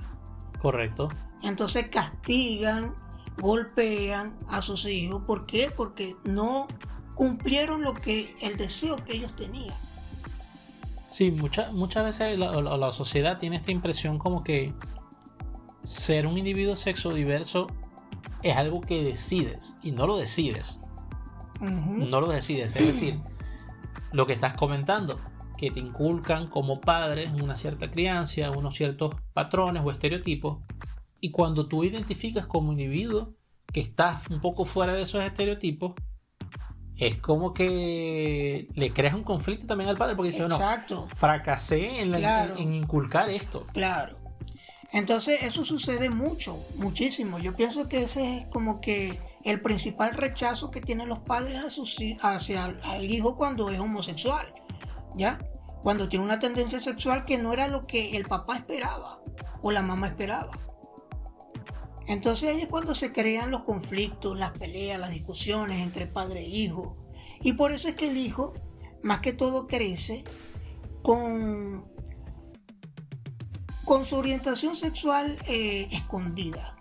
[0.61, 1.09] Correcto.
[1.43, 2.95] Entonces castigan,
[3.39, 5.23] golpean a sus hijos.
[5.27, 5.71] ¿Por qué?
[5.75, 6.69] Porque no
[7.15, 9.77] cumplieron lo que el deseo que ellos tenían.
[11.07, 14.73] Sí, muchas muchas veces la, sociedad tiene esta impresión como que
[15.85, 17.69] ser un individuo sexo diverso
[18.45, 20.79] es algo que decides y no lo decides.
[21.61, 22.77] No lo decides.
[22.77, 23.21] Es decir,
[24.13, 25.19] lo que estás comentando,
[25.57, 30.59] que te inculcan como padres una cierta crianza, unos ciertos patrones o estereotipos,
[31.21, 33.35] y cuando tú identificas como individuo
[33.73, 35.95] que estás un poco fuera de esos estereotipos,
[36.99, 41.07] es como que le creas un conflicto también al padre porque dice, Exacto.
[41.09, 43.67] no, fracasé en, en, inculcar esto.
[43.73, 44.19] Claro.
[44.95, 47.41] Entonces eso sucede mucho, muchísimo.
[47.41, 51.61] Yo pienso que ese es como que el principal rechazo que tienen los padres
[52.23, 54.53] hacia el hijo cuando es homosexual,
[55.17, 55.41] ¿ya?
[55.83, 59.21] Cuando tiene una tendencia sexual que no era lo que el papá esperaba
[59.63, 60.53] o la mamá esperaba.
[62.07, 66.49] Entonces ahí es cuando se crean los conflictos, las peleas, las discusiones entre padre e
[66.49, 66.97] hijo.
[67.41, 68.55] Y por eso es que el hijo,
[69.03, 70.23] más que todo, crece
[71.03, 71.85] con,
[73.85, 76.77] con su orientación sexual eh, escondida.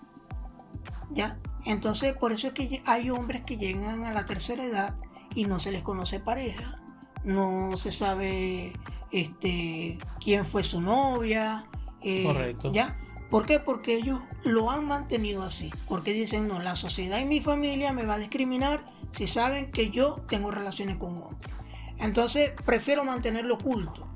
[1.11, 1.39] ¿Ya?
[1.65, 4.95] Entonces por eso es que hay hombres que llegan a la tercera edad
[5.35, 6.81] y no se les conoce pareja,
[7.23, 8.73] no se sabe
[9.11, 11.65] este, quién fue su novia.
[12.01, 12.71] eh, Correcto.
[12.71, 12.97] ¿Ya?
[13.29, 13.59] ¿Por qué?
[13.59, 15.71] Porque ellos lo han mantenido así.
[15.87, 19.89] Porque dicen, no, la sociedad y mi familia me va a discriminar si saben que
[19.89, 21.49] yo tengo relaciones con un hombre.
[21.97, 24.07] Entonces prefiero mantenerlo oculto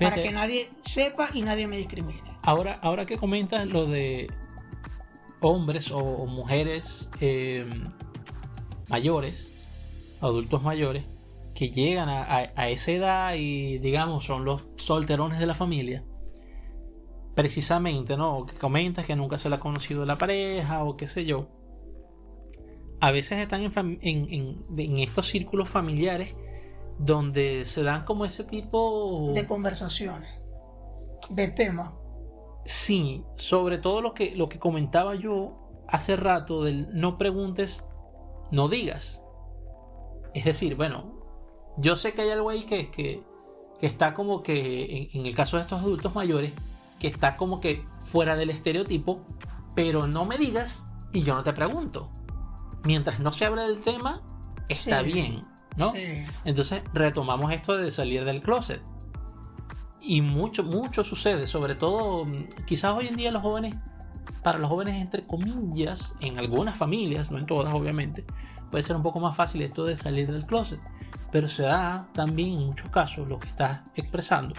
[0.00, 2.33] para que nadie sepa y nadie me discrimine.
[2.44, 4.30] Ahora, ahora que comentas lo de
[5.40, 7.66] hombres o, mujeres eh,
[8.88, 9.50] mayores,
[10.20, 11.04] adultos mayores,
[11.54, 16.04] que llegan a, a- a esa edad y digamos son los solterones de la familia,
[17.34, 18.46] precisamente, ¿no?
[18.46, 21.48] Que comentas que nunca se le ha conocido la pareja o qué sé yo.
[23.00, 26.34] A veces están en, en- en- en estos círculos familiares
[26.98, 30.30] donde se dan como ese tipo De conversaciones,
[31.30, 31.92] de temas.
[32.64, 37.86] Sí, sobre todo lo que, lo que comentaba yo hace rato del no preguntes,
[38.50, 39.26] no digas.
[40.34, 41.12] Es decir, bueno,
[41.76, 43.22] yo sé que hay algo ahí que, que,
[43.78, 46.52] que está como que, en, en el caso de estos adultos mayores,
[46.98, 49.20] que está como que fuera del estereotipo,
[49.74, 52.10] pero no me digas y yo no te pregunto.
[52.84, 54.22] Mientras no se hable del tema,
[54.68, 55.12] está Sí.
[55.12, 55.42] bien,
[55.76, 55.92] ¿no?
[55.92, 56.24] Sí.
[56.44, 58.82] Entonces retomamos esto de salir del closet.
[60.06, 63.74] Y mucho, mucho sucede, sobre todo mm, quizás hoy en día los jóvenes,
[64.42, 68.24] para los jóvenes entre comillas, en algunas familias, no en todas obviamente,
[68.70, 70.80] puede ser un poco más fácil esto de salir del closet.
[71.32, 74.54] Pero se da también en muchos casos lo que estás expresando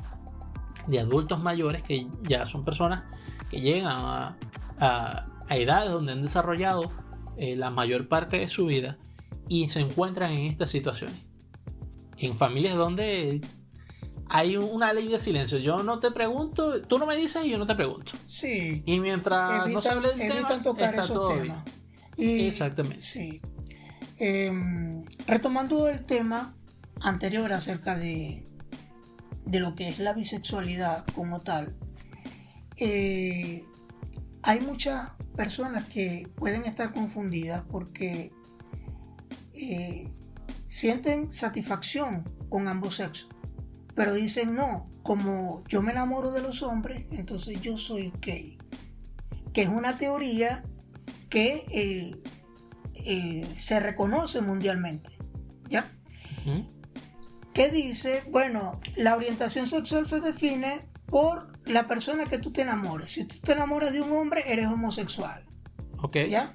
[0.88, 3.04] de adultos mayores que ya son personas
[3.50, 4.38] que llegan a,
[4.80, 6.90] a- edades donde han desarrollado
[7.38, 8.98] eh, la mayor parte de su vida
[9.48, 11.18] y se encuentran en estas situaciones.
[12.18, 13.42] En familias donde
[14.30, 15.58] hay un- una ley de silencio.
[15.60, 18.14] Yo no te pregunto, tú no me dices y yo no te pregunto.
[18.26, 18.82] Sí.
[18.86, 21.44] Y mientras no se hable del tema, tocar está esos todo bien.
[21.44, 21.64] temas.
[22.18, 23.02] Y- Exactamente.
[23.02, 23.38] Sí.
[24.18, 26.54] Em, retomando el tema
[27.02, 28.46] anterior acerca de,
[29.46, 31.76] de lo que es la bisexualidad como tal,
[32.78, 33.66] eh,
[34.42, 38.32] hay muchas personas que pueden estar confundidas porque
[39.54, 40.10] eh,
[40.64, 43.30] sienten satisfacción con ambos sexos,
[43.96, 48.58] pero dicen no, como yo me enamoro de los hombres, entonces yo soy gay,
[49.54, 50.64] que es una teoría
[51.30, 52.22] que eh,
[52.94, 55.18] eh, se reconoce mundialmente,
[55.70, 55.90] ¿ya?
[57.54, 63.14] Que dice, bueno, la orientación sexual se define por la persona que tú te enamores.
[63.14, 65.46] Si tú te enamoras de un hombre, eres homosexual,
[66.02, 66.18] Ok.
[66.30, 66.54] ¿ya?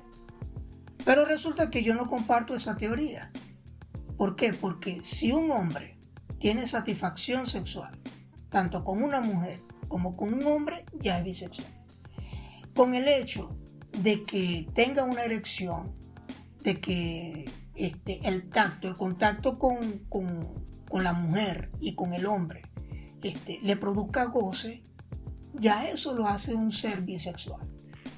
[1.04, 3.32] Pero resulta que yo no comparto esa teoría.
[4.18, 4.52] ¿Por qué?
[4.52, 5.96] Porque si un hombre
[6.40, 7.96] tiene satisfacción sexual,
[8.50, 11.68] tanto con una mujer como con un hombre, ya es bisexual.
[12.74, 13.56] Con el hecho
[14.02, 15.92] de que tenga una erección,
[16.62, 20.48] de que este, el tacto, el contacto con, con-
[20.88, 22.62] con la mujer y con el hombre
[23.22, 24.82] este, le produzca goce,
[25.54, 27.60] ya eso lo hace un ser bisexual.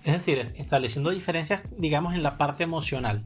[0.04, 3.24] Es decir, estableciendo diferencias, digamos, en la parte emocional.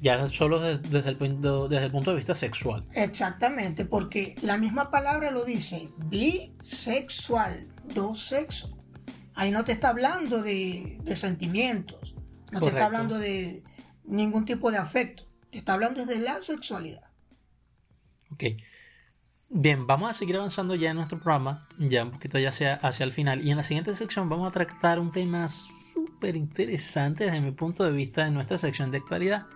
[0.00, 2.84] Ya solo de- desde, el punto, desde el punto de vista sexual.
[2.94, 8.74] Exactamente, porque la misma palabra lo dice, bisexual, dos sexos.
[9.34, 12.14] Ahí no te está hablando de, de sentimientos,
[12.52, 13.62] no te está hablando de
[14.04, 17.02] ningún tipo de afecto, te está hablando de la sexualidad.
[18.32, 18.44] Ok.
[19.50, 23.04] Bien, vamos a seguir avanzando ya en nuestro programa, ya un poquito ya hacia, hacia
[23.04, 23.44] el final.
[23.44, 27.82] Y en la siguiente sección vamos a tratar un tema súper interesante desde mi punto
[27.84, 29.46] de vista en nuestra sección de actualidad,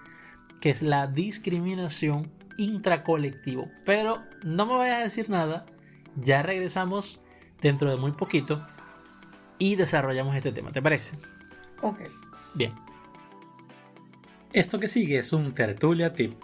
[0.63, 3.69] que es la discriminación intracolectivo.
[3.85, 5.67] Pero no me vayas a decir nada,
[6.15, 7.21] ya regresamos
[7.61, 8.65] dentro de muy poquito
[9.59, 11.19] y desarrollamos este tema, ¿te parece?
[11.83, 11.99] Ok.
[12.55, 12.71] Bien.
[14.53, 16.41] Esto que sigue es un tertulia tip.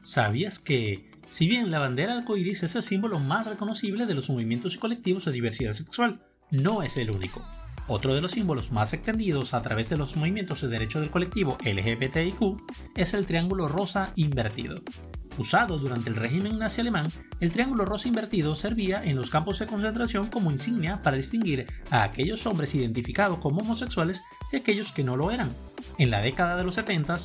[0.00, 4.74] ¿Sabías que, si bien la bandera arcoíris es el símbolo más reconocible de los movimientos
[4.74, 7.44] y colectivos de diversidad sexual, no es el único?
[7.88, 11.56] Otro de los símbolos más extendidos a través de los movimientos de derecho del colectivo
[11.64, 12.40] LGBTIQ
[12.96, 14.80] es el triángulo rosa invertido.
[15.38, 19.66] Usado durante el régimen nazi alemán, el triángulo rosa invertido servía en los campos de
[19.66, 25.16] concentración como insignia para distinguir a aquellos hombres identificados como homosexuales de aquellos que no
[25.16, 25.52] lo eran.
[25.98, 27.16] En la década de los 70,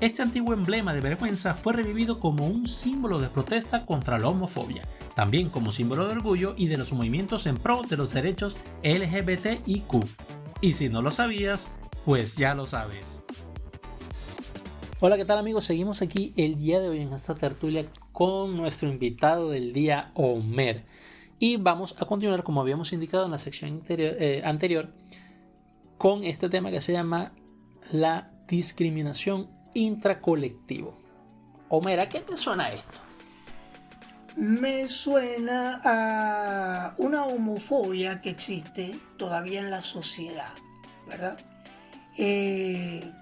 [0.00, 4.88] este antiguo emblema de vergüenza fue revivido como un símbolo de protesta contra la homofobia,
[5.14, 10.06] también como símbolo de orgullo y de los movimientos en pro de los derechos LGBTIQ.
[10.62, 11.72] Y si no lo sabías,
[12.06, 13.26] pues ya lo sabes.
[15.00, 15.66] Hola, ¿qué tal amigos?
[15.66, 20.86] Seguimos aquí el día de hoy en esta tertulia con nuestro invitado del día, Homer.
[21.38, 24.88] Y vamos a continuar, como habíamos indicado en la sección eh, anterior,
[25.98, 27.34] con este tema que se llama
[27.92, 30.94] la discriminación intracolectivo.
[31.68, 32.98] Homer, ¿a qué te suena esto?
[34.36, 40.52] me suena a una homofobia que existe todavía en la sociedad,
[41.06, 41.38] ¿verdad?
[42.16, 43.12] Eh,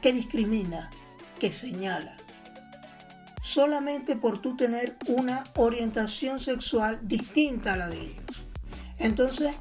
[0.00, 0.90] que discrimina,
[1.38, 2.16] que señala,
[3.42, 8.44] solamente por tú tener una orientación sexual distinta a la de ellos.
[8.98, 9.54] Entonces,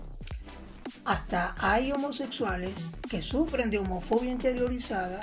[1.05, 2.73] hasta hay homosexuales
[3.09, 5.19] que sufren de homofobia interiorizada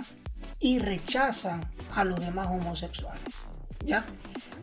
[0.60, 1.60] y rechazan
[1.94, 3.22] a los demás homosexuales.
[3.84, 4.04] ¿Ya?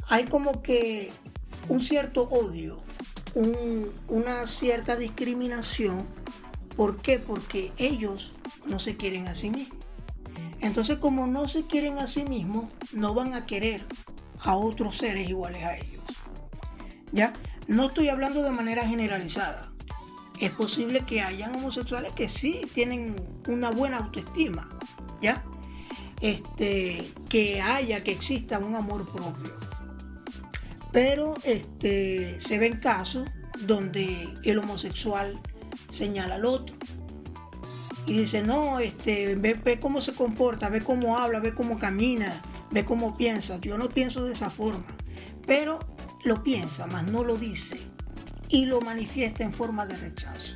[0.08, 1.12] Hay como que
[1.68, 2.82] un cierto odio,
[4.08, 6.06] una cierta discriminación.
[6.76, 7.20] ¿Por qué?
[7.20, 8.34] Porque ellos
[8.66, 9.80] no se quieren a sí mismos.
[10.62, 13.86] Entonces, como no se quieren a sí mismos, no van a querer
[14.40, 16.04] a otros seres iguales a ellos.
[17.12, 17.34] ¿Ya?
[17.68, 19.72] No estoy hablando de manera generalizada.
[20.40, 23.16] Es posible que hayan homosexuales que sí tienen
[23.48, 24.70] una buena autoestima,
[25.22, 25.44] ¿ya?
[26.26, 29.54] Este, que haya, que exista un amor propio.
[30.92, 33.30] Pero este, se ven casos
[33.68, 35.40] donde el homosexual
[35.88, 36.76] señala al otro
[38.08, 42.84] y dice, no, este, ve, cómo se comporta, ve cómo habla, ve cómo camina, ve
[42.86, 43.62] cómo piensa.
[43.62, 44.98] Yo no pienso de esa forma,
[45.46, 45.78] pero
[46.24, 47.78] lo piensa, mas no lo dice
[48.50, 50.56] y lo manifiesta en forma de rechazo.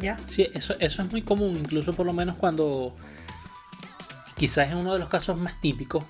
[0.00, 0.18] ¿Ya?
[0.28, 2.96] Sí, eso es muy común, incluso por lo menos cuando
[4.36, 6.04] quizás es uno de los casos más típicos,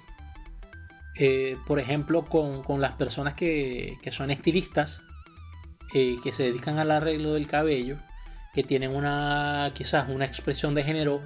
[1.18, 5.02] eh, por ejemplo, con, las personas que, son estilistas,
[5.94, 7.98] eh, que se dedican al arreglo del cabello,
[8.54, 11.22] que tienen una quizás una expresión de género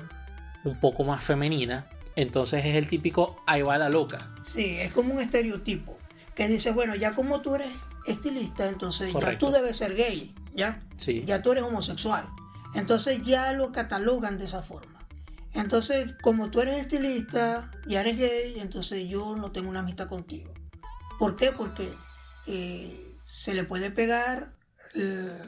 [0.64, 4.30] un poco más femenina, entonces es el típico ahí va la loca.
[4.42, 5.98] Sí, es como un estereotipo
[6.34, 7.68] que dice, bueno, ya como tú eres
[8.06, 10.82] estilista, entonces ya tú debes ser gay, ¿ya?
[10.96, 11.24] Sí.
[11.26, 12.28] Ya tú eres homosexual.
[12.74, 14.95] Entonces ya lo catalogan de esa forma.
[15.56, 20.52] Entonces, como tú eres estilista y eres gay, entonces yo no tengo una amistad contigo.
[21.18, 21.50] ¿Por qué?
[21.52, 21.88] Porque
[22.46, 24.52] eh, se le puede pegar
[24.94, 25.40] eh,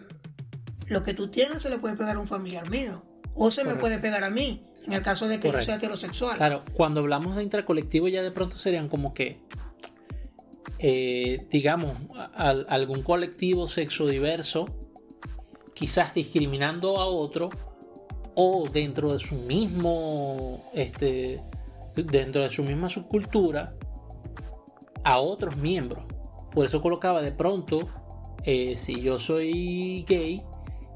[0.86, 3.04] lo que tú tienes, se le puede pegar a un familiar mío.
[3.34, 6.36] O se me puede pegar a mí, en el caso de que yo sea heterosexual.
[6.36, 9.40] Claro, cuando hablamos de intracolectivo ya de pronto serían como que
[10.80, 11.96] eh, digamos,
[12.34, 14.66] algún colectivo sexo diverso,
[15.74, 17.50] quizás discriminando a otro,
[18.40, 21.42] o dentro de su mismo, este,
[21.96, 23.74] dentro de su misma subcultura,
[25.02, 26.04] a otros miembros.
[26.52, 27.80] Por eso colocaba de pronto,
[28.44, 30.40] eh, si yo soy gay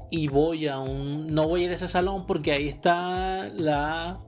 [0.09, 4.23] y voy a un, no voy a ir a ese salón porque ahí está la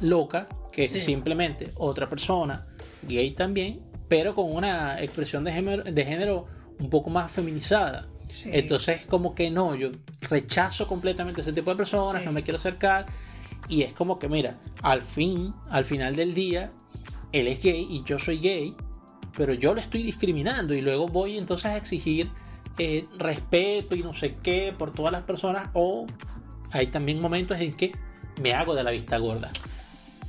[0.00, 2.66] loca, que es simplemente otra persona
[3.02, 6.46] gay también, pero con una expresión de género, de género
[6.80, 8.09] un poco más feminizada.
[8.46, 9.90] Entonces, como que no, yo
[10.22, 13.06] rechazo completamente ese tipo de personas, no me quiero acercar.
[13.68, 16.72] Y es como que, mira, al fin, al final del día,
[17.32, 18.74] él es gay y yo soy gay,
[19.36, 22.30] pero yo lo estoy discriminando y luego voy entonces a exigir
[22.78, 25.68] eh, respeto y no sé qué por todas las personas.
[25.74, 26.06] O
[26.72, 27.92] hay también momentos en que
[28.40, 29.50] me hago de la vista gorda.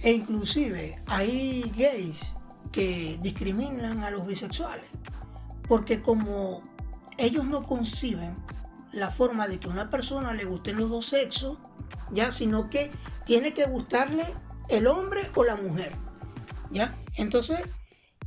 [0.04, 2.34] E inclusive hay gays
[2.72, 4.86] que discriminan a los bisexuales,
[5.68, 6.64] porque como
[7.22, 8.36] ellos no conciben
[8.92, 11.58] la forma de que a una persona le gusten los dos sexos,
[12.12, 12.92] ya, sino que
[13.26, 14.26] tiene que gustarle
[14.70, 15.94] el hombre o la mujer,
[16.72, 16.98] ya.
[17.16, 17.60] Entonces,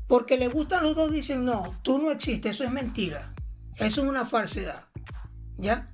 [0.07, 3.35] porque le gustan los dos dicen no, tú no existes, eso es mentira,
[3.77, 4.85] eso es una falsedad,
[5.57, 5.91] ya.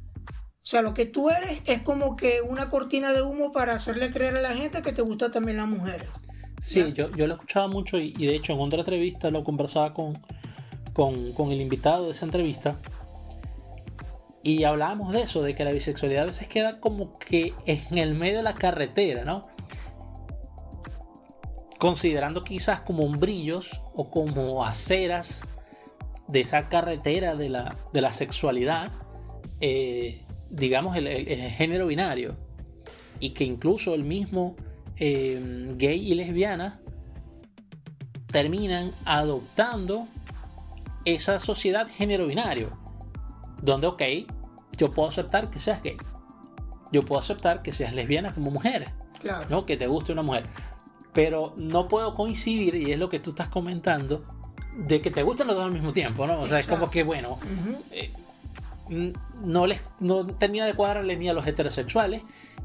[0.62, 4.10] O sea, lo que tú eres es como que una cortina de humo para hacerle
[4.12, 6.08] creer a la gente que te gusta también las mujeres.
[6.60, 10.20] Sí, yo, yo lo escuchaba mucho y, de hecho en otra entrevista lo conversaba con,
[11.34, 12.78] con, el invitado de esa entrevista
[14.42, 18.14] y hablábamos de eso, de que la bisexualidad a veces queda como que en el
[18.14, 19.42] medio de la carretera, ¿no?
[21.78, 25.42] Considerando quizás como umbrillos o como aceras
[26.28, 28.90] de esa carretera de la, sexualidad,
[29.60, 31.06] eh, digamos el,
[31.50, 32.36] género binario,
[33.18, 34.56] y que incluso el mismo
[35.02, 36.78] Em, gay y lesbiana
[38.26, 40.06] terminan adoptando
[41.04, 42.70] esa sociedad género binario.
[43.62, 44.02] Donde, ok,
[44.76, 45.96] yo puedo aceptar que seas gay.
[46.92, 48.92] Yo puedo aceptar que seas lesbiana como mujer.
[49.48, 49.66] ¿no?
[49.66, 50.46] Que te guste una mujer.
[51.12, 54.24] Pero no puedo coincidir, y es lo que tú estás comentando,
[54.76, 56.40] de que te gusten los dos al mismo tiempo, ¿no?
[56.40, 57.38] O sea, es como que, bueno,
[57.90, 58.12] eh,
[59.42, 62.22] no les no termina de cuadrarle ni a los heterosexuales,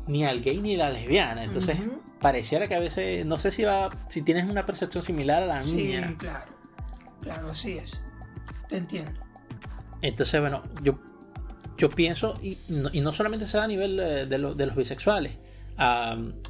[0.07, 1.43] ni al gay ni a la lesbiana.
[1.43, 1.77] Entonces,
[2.21, 5.63] pareciera que a veces, no sé si va, si tienes una percepción similar a la
[5.63, 6.07] mía.
[6.07, 6.53] Sí, claro.
[7.21, 7.99] Claro, así es.
[8.69, 9.11] Te entiendo.
[10.01, 10.99] Entonces, bueno, yo,
[11.77, 15.37] yo pienso, y no, y no solamente se da a nivel de, de, los bisexuales,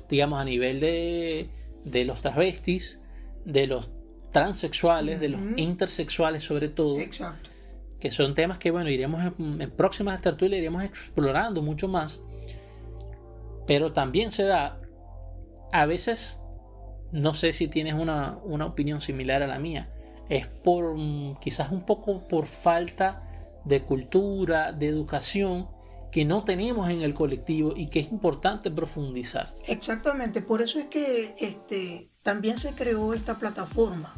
[0.10, 1.50] digamos a nivel de,
[1.84, 3.00] de los transvestis,
[3.46, 3.90] de los
[4.32, 7.00] transexuales, de los intersexuales sobre todo.
[7.00, 7.52] Exacto.
[8.00, 12.20] Que son temas que, bueno, iremos en, próximas tertulias, iremos explorando mucho más.
[13.66, 14.82] Pero también se da,
[15.72, 16.42] a veces,
[17.12, 19.90] no sé si tienes una, una opinión similar a la mía,
[20.30, 23.24] es por mm, quizás un poco por falta
[23.64, 25.68] de cultura, de educación
[26.12, 29.52] que no tenemos en el colectivo y que es importante profundizar.
[29.68, 34.14] Exactamente, por eso es que este, también se creó esta plataforma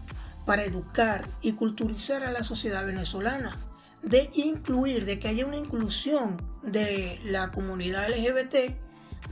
[0.45, 3.57] para educar y culturizar a la sociedad venezolana,
[4.03, 8.77] de incluir, de que haya una inclusión de la comunidad LGBT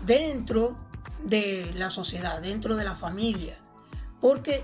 [0.05, 0.75] dentro
[1.23, 3.57] de la sociedad, dentro de la familia,
[4.19, 4.63] porque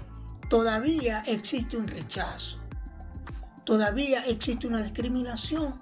[0.51, 2.57] todavía existe un rechazo,
[3.63, 5.81] todavía existe una discriminación,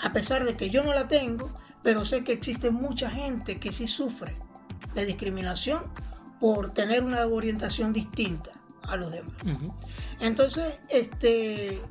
[0.00, 1.52] a pesar de que yo no la tengo,
[1.82, 4.36] pero sé que existe mucha gente que sí sufre
[4.94, 5.82] de discriminación
[6.38, 8.52] por tener una orientación distinta
[8.82, 9.34] a los demás.
[10.20, 11.82] Entonces, este,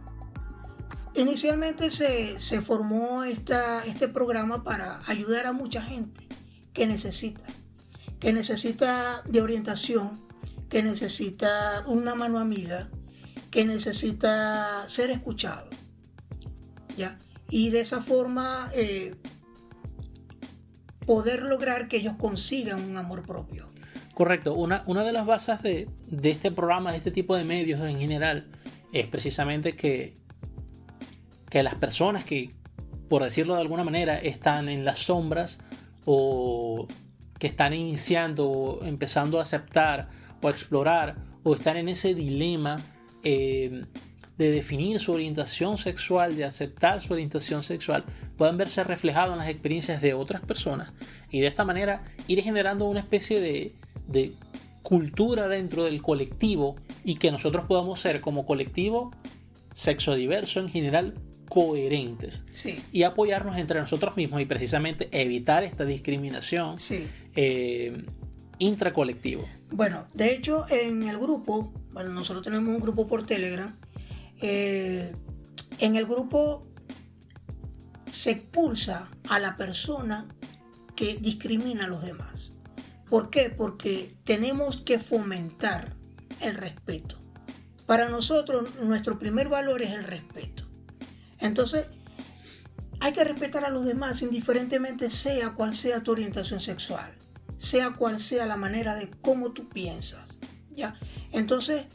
[1.16, 6.30] inicialmente se, formó esta, este programa para ayudar a mucha gente
[6.72, 7.44] que necesita,
[8.22, 10.25] que necesita de orientación,
[10.70, 12.90] que necesita una mano amiga,
[13.52, 15.70] que necesita ser escuchado.
[16.98, 17.18] ¿ya?
[17.50, 19.16] Y de esa forma eh,
[21.06, 23.68] poder lograr que ellos consigan un amor propio.
[24.14, 24.54] Correcto.
[24.54, 28.48] Una, una de las bases de, este programa, de este tipo de medios en general,
[28.94, 30.16] es precisamente que,
[31.50, 32.52] que las personas que,
[33.10, 35.60] por decirlo de alguna manera, están en las sombras
[36.06, 36.88] o
[37.38, 40.10] que están iniciando o empezando a aceptar
[40.46, 42.78] o a explorar o están en ese dilema
[43.24, 43.84] eh,
[44.38, 48.04] de definir su orientación sexual, de aceptar su orientación sexual,
[48.38, 50.92] puedan verse reflejados en las experiencias de otras personas.
[51.32, 53.74] Y de esta manera ir generando una especie de,
[54.08, 54.34] de
[54.82, 59.12] cultura dentro del colectivo y que nosotros podamos ser como colectivo
[59.74, 61.16] sexo diverso en general
[61.50, 62.44] coherentes.
[62.92, 66.76] Y apoyarnos entre nosotros mismos y precisamente evitar esta discriminación
[67.36, 68.04] eh,
[68.60, 69.46] intracolectivo.
[69.72, 73.76] Bueno, de hecho en el grupo, bueno, nosotros tenemos un grupo por Telegram,
[74.42, 75.14] eh,
[75.80, 76.62] en el grupo
[78.10, 80.28] se expulsa a la persona
[80.96, 82.54] que discrimina a los demás.
[83.10, 83.50] ¿Por qué?
[83.50, 85.96] Porque tenemos que fomentar
[86.42, 87.20] el respeto.
[87.86, 90.64] Para nosotros nuestro primer valor es el respeto.
[91.40, 91.88] Entonces,
[93.00, 97.14] hay que respetar a los demás indiferentemente sea cual sea tu orientación sexual,
[97.58, 100.24] sea cual sea la manera de cómo tú piensas.
[100.72, 101.00] ¿ya?
[101.32, 101.86] Entonces,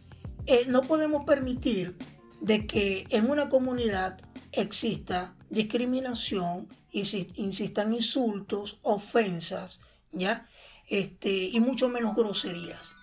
[0.47, 1.97] eh, no podemos permitir
[2.41, 4.19] de que en una comunidad
[4.53, 9.81] exista discriminación, insistan insultos, ofensas,
[10.13, 10.49] ¿ya?
[10.89, 12.95] Este, y mucho menos groserías.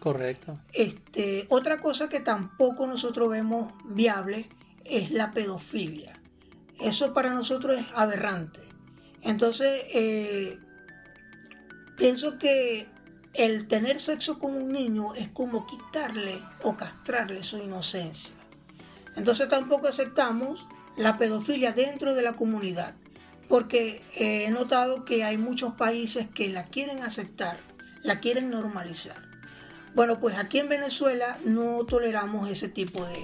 [0.00, 0.60] Correcto.
[0.72, 4.48] Este, otra cosa que tampoco nosotros vemos viable
[4.84, 6.20] es la pedofilia.
[6.80, 8.60] Eso para nosotros es aberrante.
[9.22, 10.58] Entonces, eh,
[11.96, 12.86] pienso que
[13.34, 18.32] el tener sexo con un niño es como quitarle o castrarle su inocencia.
[19.16, 20.66] Entonces tampoco aceptamos
[20.96, 22.94] la pedofilia dentro de la comunidad
[23.52, 27.58] porque he notado que hay muchos países que la quieren aceptar,
[28.02, 29.21] la quieren normalizar.
[29.94, 33.22] Bueno, pues aquí en Venezuela no toleramos ese tipo de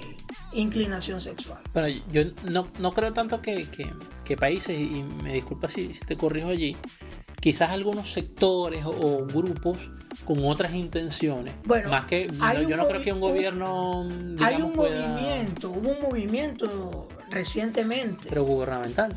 [0.53, 1.59] inclinación sexual.
[1.73, 3.65] Bueno, yo no, creo tanto que,
[4.37, 6.77] países, y me disculpa si, te corrijo allí,
[7.41, 9.77] quizás algunos sectores o, grupos
[10.25, 11.55] con otras intenciones.
[11.65, 12.27] Bueno, más que
[12.67, 14.07] yo no creo que un gobierno.
[14.39, 18.27] hay un movimiento, hubo un movimiento recientemente.
[18.29, 19.15] Pero gubernamental.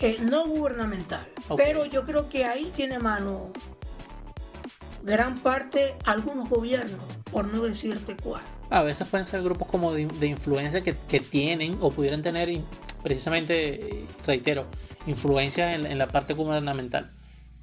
[0.00, 1.26] Eh, no gubernamental.
[1.56, 3.52] Pero yo creo que ahí tiene mano
[5.04, 8.42] gran parte algunos gobiernos, por no decirte cuál.
[8.70, 12.48] A veces pueden ser grupos como de, influencia que, tienen o pudieran tener
[13.02, 14.66] precisamente, reitero,
[15.06, 17.10] influencia en, la parte gubernamental.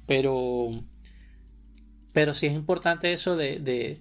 [0.06, 0.70] Pero,
[2.12, 4.00] pero sí es importante eso de,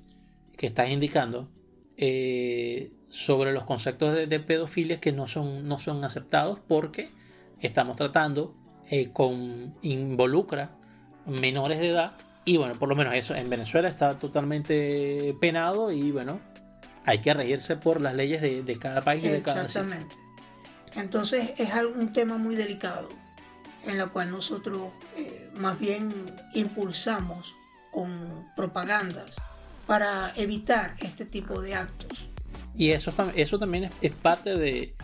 [0.55, 1.49] que estás indicando
[1.97, 7.09] eh, sobre los conceptos de, pedofilia que no son, no son aceptados porque
[7.59, 8.55] estamos tratando
[8.91, 10.71] eh, con involucra
[11.25, 12.11] menores de edad
[12.45, 16.39] y bueno, por lo menos eso en Venezuela está totalmente penado y bueno,
[17.05, 20.15] hay que regirse por las leyes de, cada país y de cada Exactamente.
[20.95, 23.09] Entonces es un tema muy delicado
[23.85, 26.11] en la cual nosotros eh, más bien
[26.53, 27.53] impulsamos
[27.91, 29.35] con propagandas
[29.87, 32.29] para evitar este tipo de actos.
[32.75, 34.95] Y eso, eso también es parte de,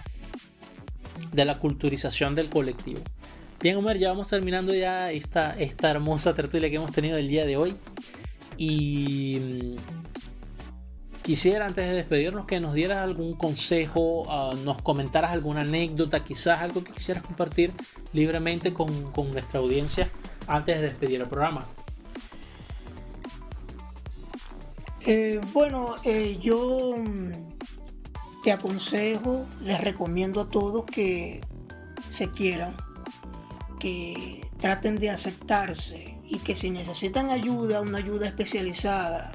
[1.33, 3.01] de la culturización del colectivo.
[3.59, 7.43] Bien, Omar, ya vamos terminando ya esta, esta hermosa tertulia que hemos tenido el día
[7.43, 7.75] de hoy.
[8.55, 15.61] Y mm, quisiera antes de despedirnos que nos dieras algún consejo, ah, nos comentaras alguna
[15.61, 17.73] anécdota, quizás algo que quisieras compartir
[18.13, 18.87] libremente con,
[19.31, 20.07] nuestra audiencia
[20.45, 21.65] antes de despedir el programa.
[25.03, 27.31] Eh, bueno, eh, yo mm,
[28.43, 31.41] te aconsejo, les recomiendo a todos que
[32.07, 32.75] se quieran,
[33.79, 39.31] que traten de aceptarse y que si necesitan ayuda, una ayuda especializada,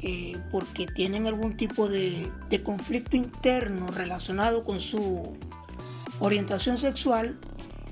[0.00, 2.30] eh, porque tienen algún tipo de,
[2.64, 5.36] conflicto interno relacionado con su
[6.20, 7.38] orientación sexual,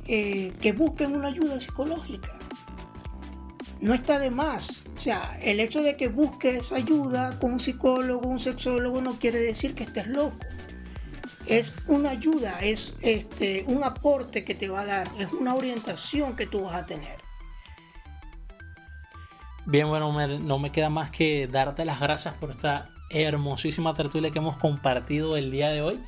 [0.07, 2.39] eh, que busquen una ayuda psicológica.
[3.81, 4.85] No está de más.
[4.97, 9.39] O sea, el hecho de que busques ayuda con un psicólogo, un sexólogo, no quiere
[9.39, 10.37] decir que estés loco.
[11.47, 16.37] Es una ayuda, es este, un aporte que te va a dar, es una orientación
[16.37, 17.17] que tú vas a tener.
[19.65, 24.39] Bien, bueno, no me queda más que darte las gracias por esta hermosísima tertulia que
[24.39, 26.01] hemos compartido el día de hoy.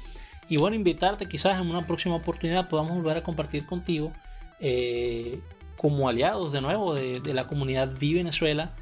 [0.49, 4.13] Y bueno, invitarte quizás en una próxima oportunidad podamos volver a compartir contigo
[4.61, 5.41] eh,
[5.77, 8.75] como aliados de nuevo de, la comunidad Vive Venezuela.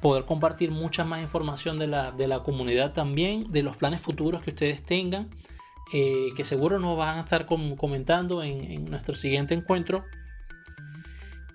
[0.00, 4.42] Poder compartir mucha más información de la, de la comunidad también, de los planes futuros
[4.42, 5.30] que ustedes tengan,
[5.92, 10.04] eh, que seguro nos van a estar comentando en, nuestro siguiente encuentro.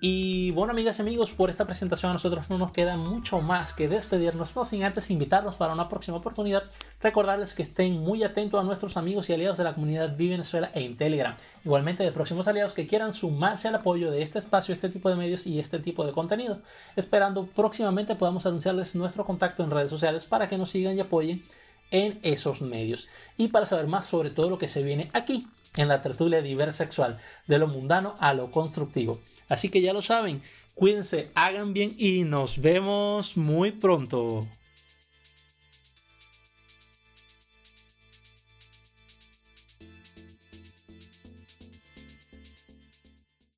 [0.00, 3.72] Y bueno, amigas y amigos, por esta presentación a nosotros no nos queda mucho más
[3.72, 6.62] que despedirnos, no sin antes invitarlos para una próxima oportunidad.
[7.00, 10.70] Recordarles que estén muy atentos a nuestros amigos y aliados de la comunidad Vive Venezuela
[10.74, 11.34] en Telegram.
[11.64, 15.16] Igualmente de próximos aliados que quieran sumarse al apoyo de este espacio, este tipo de
[15.16, 16.60] medios y este tipo de contenido.
[16.94, 21.42] Esperando próximamente podamos anunciarles nuestro contacto en redes sociales para que nos sigan y apoyen
[21.90, 23.08] en esos medios.
[23.36, 26.84] Y para saber más sobre todo lo que se viene aquí en la tertulia diversa
[26.84, 29.20] sexual, de lo mundano a lo constructivo.
[29.48, 30.42] Así que ya lo saben,
[30.74, 34.46] cuídense, hagan bien y nos vemos muy pronto.